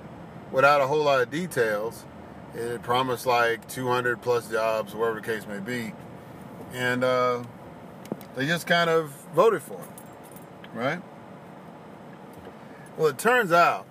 without 0.51 0.81
a 0.81 0.87
whole 0.87 1.05
lot 1.05 1.21
of 1.21 1.31
details, 1.31 2.05
it 2.55 2.83
promised 2.83 3.27
like 3.27 3.69
200 3.69 4.21
plus 4.21 4.51
jobs, 4.51 4.95
whatever 4.95 5.21
the 5.21 5.27
case 5.27 5.47
may 5.47 5.61
be 5.61 5.93
and 6.73 7.03
uh, 7.03 7.43
they 8.37 8.47
just 8.47 8.67
kind 8.67 8.91
of 8.91 9.11
voted 9.35 9.63
for 9.63 9.81
it, 9.81 10.77
right? 10.77 11.03
Well, 12.97 13.09
it 13.09 13.19
turns 13.19 13.53
out 13.53 13.87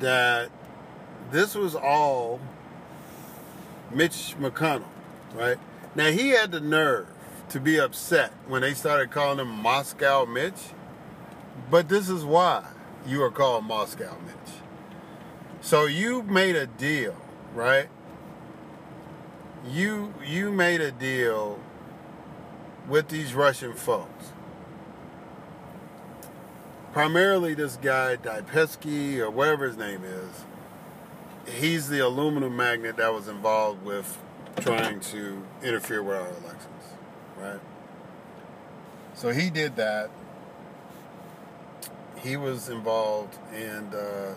that 0.00 0.50
this 1.30 1.54
was 1.54 1.74
all 1.74 2.40
Mitch 3.90 4.34
McConnell, 4.38 4.84
right? 5.34 5.58
Now 5.94 6.10
he 6.10 6.30
had 6.30 6.52
the 6.52 6.60
nerve 6.60 7.06
to 7.50 7.60
be 7.60 7.78
upset 7.78 8.32
when 8.46 8.62
they 8.62 8.74
started 8.74 9.10
calling 9.10 9.38
him 9.38 9.48
Moscow 9.48 10.24
Mitch, 10.24 10.54
but 11.70 11.88
this 11.88 12.08
is 12.08 12.24
why 12.24 12.64
you 13.06 13.22
are 13.22 13.30
called 13.30 13.64
Moscow 13.64 14.16
Mitch. 14.24 14.54
So 15.60 15.86
you 15.86 16.22
made 16.22 16.56
a 16.56 16.66
deal, 16.66 17.16
right? 17.54 17.88
you 19.68 20.12
you 20.24 20.50
made 20.50 20.80
a 20.80 20.90
deal 20.90 21.60
with 22.88 23.08
these 23.08 23.34
Russian 23.34 23.74
folks. 23.74 24.32
Primarily 26.92 27.54
this 27.54 27.76
guy 27.76 28.16
Dipesky 28.16 29.18
or 29.18 29.30
whatever 29.30 29.66
his 29.66 29.76
name 29.76 30.02
is. 30.04 30.44
He's 31.54 31.88
the 31.88 32.00
aluminum 32.00 32.56
magnet 32.56 32.96
that 32.96 33.12
was 33.12 33.28
involved 33.28 33.84
with 33.84 34.18
trying 34.60 35.00
to 35.00 35.42
interfere 35.62 36.02
with 36.02 36.16
our 36.16 36.28
elections, 36.28 36.84
right? 37.36 37.60
So 39.14 39.30
he 39.30 39.50
did 39.50 39.76
that. 39.76 40.10
He 42.22 42.36
was 42.36 42.68
involved 42.68 43.36
and 43.52 43.94
uh, 43.94 44.34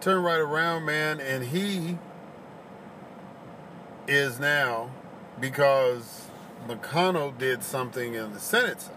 turned 0.00 0.24
right 0.24 0.38
around, 0.38 0.84
man, 0.84 1.20
and 1.20 1.44
he 1.44 1.98
is 4.06 4.38
now 4.38 4.90
because 5.40 6.26
McConnell 6.68 7.36
did 7.36 7.62
something 7.64 8.14
in 8.14 8.32
the 8.32 8.40
Senate 8.40 8.80
side, 8.80 8.94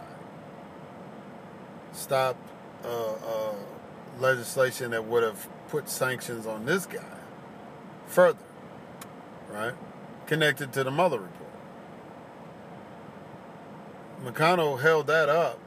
stopped 1.92 2.48
uh, 2.84 3.14
uh, 3.14 3.56
legislation 4.20 4.92
that 4.92 5.06
would 5.06 5.24
have 5.24 5.48
put 5.70 5.90
sanctions 5.90 6.46
on 6.46 6.66
this 6.66 6.86
guy 6.86 7.02
further, 8.08 8.38
right? 9.52 9.74
Connected 10.28 10.72
to 10.74 10.84
the 10.84 10.92
Mueller 10.92 11.20
report. 11.20 11.42
McConnell 14.24 14.82
held 14.82 15.08
that 15.08 15.30
up, 15.30 15.60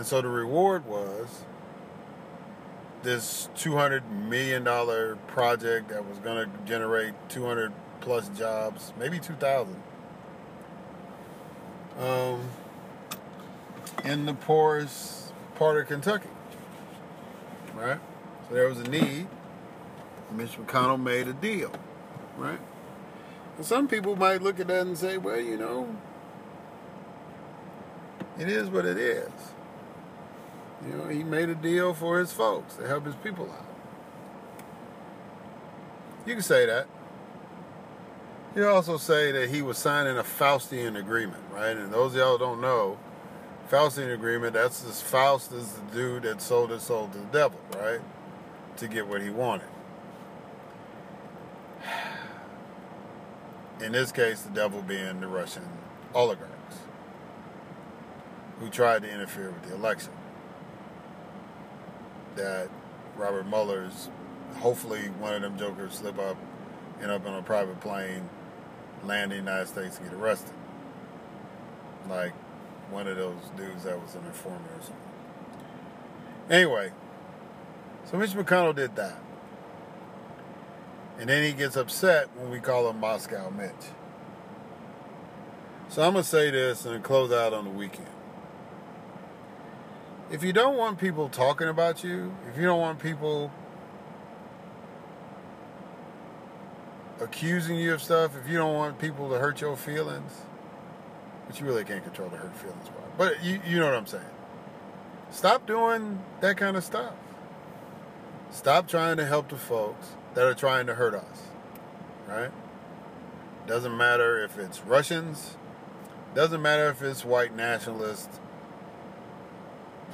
and 0.00 0.06
so 0.06 0.22
the 0.22 0.28
reward 0.28 0.86
was 0.86 1.44
this 3.02 3.50
$200 3.54 4.10
million 4.10 4.64
project 5.26 5.90
that 5.90 6.08
was 6.08 6.16
going 6.20 6.50
to 6.50 6.58
generate 6.64 7.12
200 7.28 7.70
plus 8.00 8.26
jobs, 8.30 8.94
maybe 8.98 9.18
2,000. 9.18 9.76
Um, 11.98 12.48
in 14.02 14.24
the 14.24 14.32
poorest 14.32 15.34
part 15.56 15.76
of 15.76 15.88
Kentucky. 15.88 16.30
Right? 17.74 18.00
So 18.48 18.54
there 18.54 18.70
was 18.70 18.78
a 18.78 18.84
need. 18.84 19.26
Mitch 20.32 20.52
McConnell 20.52 20.98
made 20.98 21.28
a 21.28 21.34
deal. 21.34 21.72
Right? 22.38 22.60
And 23.58 23.66
some 23.66 23.86
people 23.86 24.16
might 24.16 24.40
look 24.40 24.60
at 24.60 24.68
that 24.68 24.86
and 24.86 24.96
say, 24.96 25.18
well, 25.18 25.38
you 25.38 25.58
know, 25.58 25.94
it 28.38 28.48
is 28.48 28.70
what 28.70 28.86
it 28.86 28.96
is. 28.96 29.28
You 30.86 30.96
know, 30.96 31.08
he 31.08 31.22
made 31.22 31.48
a 31.48 31.54
deal 31.54 31.92
for 31.92 32.18
his 32.18 32.32
folks 32.32 32.76
to 32.76 32.86
help 32.86 33.04
his 33.04 33.14
people 33.16 33.50
out. 33.50 33.66
You 36.26 36.34
can 36.34 36.42
say 36.42 36.66
that. 36.66 36.86
You 38.54 38.66
also 38.66 38.96
say 38.96 39.30
that 39.32 39.50
he 39.50 39.62
was 39.62 39.78
signing 39.78 40.18
a 40.18 40.22
Faustian 40.22 40.98
agreement, 40.98 41.42
right? 41.52 41.76
And 41.76 41.92
those 41.92 42.14
y'all 42.14 42.38
don't 42.38 42.60
know, 42.60 42.98
Faustian 43.70 44.12
agreement, 44.12 44.54
that's 44.54 44.82
this 44.82 45.00
Faust 45.00 45.52
is 45.52 45.72
the 45.72 45.82
dude 45.94 46.22
that 46.24 46.42
sold 46.42 46.70
his 46.70 46.82
soul 46.82 47.08
to 47.08 47.18
the 47.18 47.24
devil, 47.26 47.60
right? 47.76 48.00
To 48.78 48.88
get 48.88 49.06
what 49.06 49.22
he 49.22 49.30
wanted. 49.30 49.68
In 53.80 53.92
this 53.92 54.10
case, 54.12 54.42
the 54.42 54.50
devil 54.50 54.82
being 54.82 55.20
the 55.20 55.28
Russian 55.28 55.62
oligarchs 56.12 56.76
who 58.58 58.68
tried 58.68 59.02
to 59.02 59.10
interfere 59.10 59.50
with 59.50 59.62
the 59.68 59.74
election. 59.74 60.12
That 62.36 62.68
Robert 63.16 63.46
Mueller's, 63.46 64.08
hopefully 64.58 65.08
one 65.18 65.34
of 65.34 65.42
them 65.42 65.58
jokers 65.58 65.94
slip 65.94 66.18
up, 66.18 66.36
end 67.02 67.10
up 67.10 67.26
on 67.26 67.34
a 67.34 67.42
private 67.42 67.80
plane, 67.80 68.28
land 69.04 69.32
in 69.32 69.44
the 69.44 69.50
United 69.50 69.68
States 69.68 69.98
and 69.98 70.10
get 70.10 70.18
arrested. 70.18 70.54
Like 72.08 72.32
one 72.90 73.06
of 73.06 73.16
those 73.16 73.36
dudes 73.56 73.84
that 73.84 74.00
was 74.00 74.14
an 74.14 74.24
informant 74.26 74.64
or 74.76 74.82
something. 74.82 74.96
Anyway, 76.50 76.92
so 78.04 78.16
Mitch 78.16 78.30
McConnell 78.30 78.74
did 78.74 78.96
that. 78.96 79.18
And 81.18 81.28
then 81.28 81.44
he 81.44 81.52
gets 81.52 81.76
upset 81.76 82.28
when 82.36 82.50
we 82.50 82.60
call 82.60 82.88
him 82.88 82.98
Moscow 82.98 83.50
Mitch. 83.50 83.70
So 85.88 86.02
I'm 86.02 86.14
going 86.14 86.24
to 86.24 86.28
say 86.28 86.50
this 86.50 86.86
and 86.86 87.02
close 87.04 87.30
out 87.30 87.52
on 87.52 87.64
the 87.64 87.70
weekend. 87.70 88.06
If 90.30 90.44
you 90.44 90.52
don't 90.52 90.76
want 90.76 90.98
people 90.98 91.28
talking 91.28 91.66
about 91.66 92.04
you, 92.04 92.32
if 92.48 92.56
you 92.56 92.64
don't 92.64 92.80
want 92.80 93.00
people 93.00 93.50
accusing 97.20 97.76
you 97.76 97.94
of 97.94 98.02
stuff, 98.02 98.36
if 98.36 98.48
you 98.48 98.56
don't 98.56 98.74
want 98.74 99.00
people 99.00 99.28
to 99.30 99.38
hurt 99.38 99.60
your 99.60 99.76
feelings, 99.76 100.32
but 101.46 101.58
you 101.58 101.66
really 101.66 101.84
can't 101.84 102.04
control 102.04 102.28
the 102.28 102.36
hurt 102.36 102.56
feelings 102.56 102.88
part. 102.88 103.18
But 103.18 103.42
you, 103.42 103.60
you 103.66 103.80
know 103.80 103.86
what 103.86 103.94
I'm 103.94 104.06
saying. 104.06 104.22
Stop 105.32 105.66
doing 105.66 106.22
that 106.40 106.56
kind 106.56 106.76
of 106.76 106.84
stuff. 106.84 107.14
Stop 108.52 108.86
trying 108.88 109.16
to 109.16 109.26
help 109.26 109.48
the 109.48 109.56
folks 109.56 110.10
that 110.34 110.46
are 110.46 110.54
trying 110.54 110.86
to 110.86 110.94
hurt 110.94 111.14
us. 111.14 111.48
Right? 112.28 112.50
Doesn't 113.66 113.96
matter 113.96 114.42
if 114.44 114.58
it's 114.58 114.80
Russians, 114.82 115.56
doesn't 116.36 116.62
matter 116.62 116.88
if 116.88 117.02
it's 117.02 117.24
white 117.24 117.54
nationalists 117.54 118.39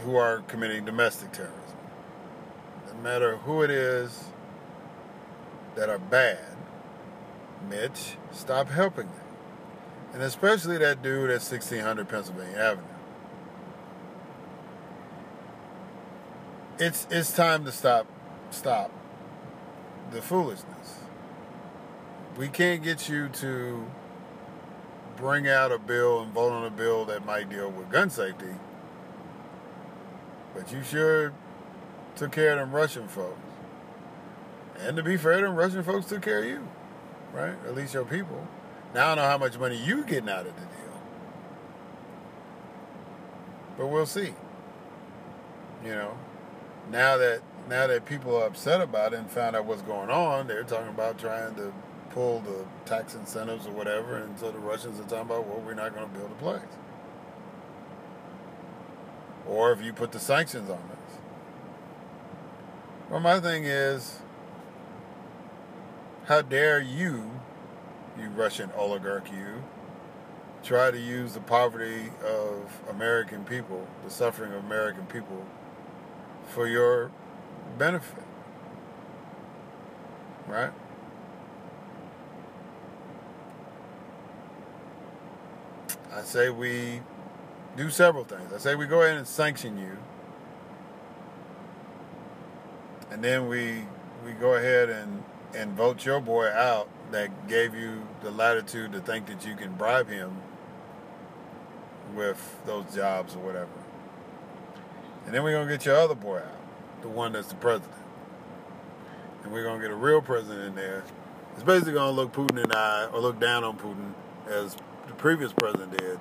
who 0.04 0.16
are 0.16 0.40
committing 0.42 0.84
domestic 0.84 1.32
terrorism. 1.32 1.60
Doesn't 2.84 3.02
matter 3.02 3.36
who 3.38 3.62
it 3.62 3.70
is 3.70 4.24
that 5.74 5.88
are 5.88 5.98
bad. 5.98 6.56
Mitch, 7.68 8.16
stop 8.32 8.68
helping 8.68 9.06
them. 9.06 9.20
And 10.12 10.22
especially 10.22 10.78
that 10.78 11.02
dude 11.02 11.30
at 11.30 11.42
1600 11.42 12.08
Pennsylvania 12.08 12.56
Avenue. 12.56 12.84
It's 16.78 17.06
it's 17.10 17.34
time 17.34 17.64
to 17.64 17.72
stop 17.72 18.06
stop 18.50 18.90
the 20.10 20.20
foolishness. 20.20 21.00
We 22.36 22.48
can't 22.48 22.82
get 22.82 23.08
you 23.08 23.28
to 23.30 23.86
bring 25.16 25.48
out 25.48 25.72
a 25.72 25.78
bill 25.78 26.20
and 26.20 26.32
vote 26.32 26.52
on 26.52 26.64
a 26.64 26.70
bill 26.70 27.06
that 27.06 27.24
might 27.24 27.48
deal 27.48 27.70
with 27.70 27.90
gun 27.90 28.10
safety. 28.10 28.54
But 30.56 30.72
you 30.72 30.82
sure 30.82 31.34
took 32.16 32.32
care 32.32 32.52
of 32.52 32.58
them 32.58 32.74
Russian 32.74 33.08
folks. 33.08 33.38
And 34.78 34.96
to 34.96 35.02
be 35.02 35.16
fair, 35.16 35.42
them 35.42 35.54
Russian 35.54 35.82
folks 35.82 36.06
took 36.06 36.22
care 36.22 36.38
of 36.38 36.46
you, 36.46 36.66
right? 37.34 37.54
At 37.66 37.74
least 37.74 37.92
your 37.92 38.04
people. 38.04 38.46
Now 38.94 39.12
I 39.12 39.14
know 39.16 39.22
how 39.22 39.36
much 39.36 39.58
money 39.58 39.76
you 39.76 40.02
getting 40.04 40.30
out 40.30 40.46
of 40.46 40.54
the 40.54 40.62
deal. 40.62 41.00
But 43.76 43.86
we'll 43.88 44.06
see. 44.06 44.32
You 45.84 45.90
know, 45.90 46.18
now 46.90 47.18
that 47.18 47.42
now 47.68 47.86
that 47.86 48.06
people 48.06 48.36
are 48.36 48.46
upset 48.46 48.80
about 48.80 49.12
it 49.12 49.18
and 49.18 49.30
found 49.30 49.56
out 49.56 49.66
what's 49.66 49.82
going 49.82 50.08
on, 50.08 50.46
they're 50.46 50.64
talking 50.64 50.88
about 50.88 51.18
trying 51.18 51.54
to 51.56 51.72
pull 52.10 52.40
the 52.40 52.64
tax 52.86 53.14
incentives 53.14 53.66
or 53.66 53.72
whatever, 53.72 54.16
and 54.16 54.38
so 54.38 54.50
the 54.50 54.58
Russians 54.58 54.98
are 54.98 55.02
talking 55.02 55.18
about, 55.18 55.46
well, 55.46 55.60
we're 55.60 55.74
not 55.74 55.94
going 55.94 56.08
to 56.08 56.18
build 56.18 56.30
a 56.30 56.34
place. 56.36 56.62
Or 59.48 59.72
if 59.72 59.82
you 59.82 59.92
put 59.92 60.12
the 60.12 60.18
sanctions 60.18 60.68
on 60.68 60.76
us. 60.78 61.18
Well, 63.08 63.20
my 63.20 63.38
thing 63.38 63.64
is, 63.64 64.20
how 66.26 66.42
dare 66.42 66.80
you, 66.80 67.30
you 68.18 68.28
Russian 68.30 68.70
oligarch, 68.76 69.30
you, 69.30 69.62
try 70.64 70.90
to 70.90 70.98
use 70.98 71.34
the 71.34 71.40
poverty 71.40 72.10
of 72.24 72.80
American 72.90 73.44
people, 73.44 73.86
the 74.04 74.10
suffering 74.10 74.52
of 74.52 74.64
American 74.64 75.06
people, 75.06 75.44
for 76.48 76.66
your 76.66 77.12
benefit. 77.78 78.24
Right? 80.48 80.72
I 86.12 86.22
say 86.22 86.50
we 86.50 87.02
do 87.76 87.90
several 87.90 88.24
things. 88.24 88.52
I 88.52 88.58
say 88.58 88.74
we 88.74 88.86
go 88.86 89.02
ahead 89.02 89.16
and 89.16 89.26
sanction 89.26 89.78
you. 89.78 89.96
And 93.10 93.22
then 93.22 93.48
we 93.48 93.84
we 94.24 94.32
go 94.32 94.54
ahead 94.54 94.90
and, 94.90 95.22
and 95.54 95.72
vote 95.72 96.04
your 96.04 96.20
boy 96.20 96.48
out 96.48 96.88
that 97.12 97.48
gave 97.48 97.74
you 97.74 98.06
the 98.22 98.30
latitude 98.30 98.92
to 98.92 99.00
think 99.00 99.26
that 99.26 99.46
you 99.46 99.54
can 99.54 99.74
bribe 99.74 100.08
him 100.08 100.42
with 102.14 102.56
those 102.66 102.92
jobs 102.94 103.36
or 103.36 103.38
whatever. 103.38 103.68
And 105.24 105.34
then 105.34 105.42
we're 105.42 105.52
to 105.66 105.72
get 105.72 105.86
your 105.86 105.96
other 105.96 106.14
boy 106.14 106.38
out, 106.38 107.02
the 107.02 107.08
one 107.08 107.32
that's 107.32 107.48
the 107.48 107.54
president. 107.56 107.92
And 109.44 109.52
we're 109.52 109.62
to 109.80 109.86
get 109.86 109.92
a 109.92 109.96
real 109.96 110.20
president 110.20 110.66
in 110.66 110.74
there. 110.74 111.04
It's 111.54 111.62
basically 111.62 111.94
to 112.14 112.20
look 112.20 112.32
Putin 112.32 112.62
in 112.62 112.68
the 112.68 112.76
eye, 112.76 113.08
or 113.12 113.20
look 113.20 113.38
down 113.38 113.64
on 113.64 113.78
Putin, 113.78 114.12
as 114.48 114.76
the 115.06 115.14
previous 115.14 115.52
president 115.52 115.96
did, 115.96 116.18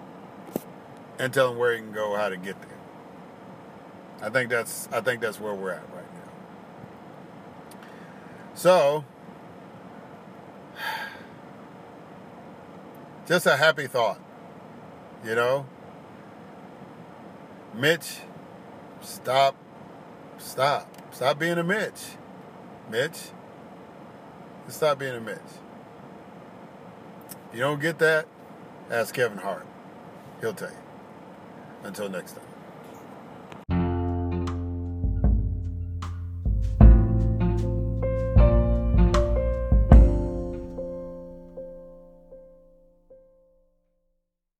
and 1.19 1.33
tell 1.33 1.51
him 1.51 1.57
where 1.57 1.73
he 1.73 1.79
can 1.79 1.91
go, 1.91 2.15
how 2.15 2.29
to 2.29 2.37
get 2.37 2.55
there. 2.61 2.69
I 4.21 4.29
think 4.29 4.49
that's 4.49 4.87
I 4.91 5.01
think 5.01 5.21
that's 5.21 5.39
where 5.39 5.53
we're 5.53 5.71
at 5.71 5.83
right 5.93 6.13
now. 6.13 6.31
So, 8.53 9.03
just 13.27 13.45
a 13.45 13.57
happy 13.57 13.87
thought, 13.87 14.19
you 15.23 15.35
know. 15.35 15.65
Mitch 17.73 18.19
Stop. 19.05 19.55
Stop. 20.39 21.13
Stop 21.13 21.39
being 21.39 21.57
a 21.57 21.63
Mitch. 21.63 22.15
Mitch. 22.89 23.29
Stop 24.67 24.99
being 24.99 25.15
a 25.15 25.21
Mitch. 25.21 25.37
If 27.49 27.55
you 27.55 27.59
don't 27.59 27.79
get 27.79 27.99
that, 27.99 28.25
ask 28.89 29.13
Kevin 29.13 29.37
Hart. 29.37 29.65
He'll 30.41 30.53
tell 30.53 30.71
you. 30.71 30.84
Until 31.85 32.09
next 32.09 32.31
time. 32.33 32.44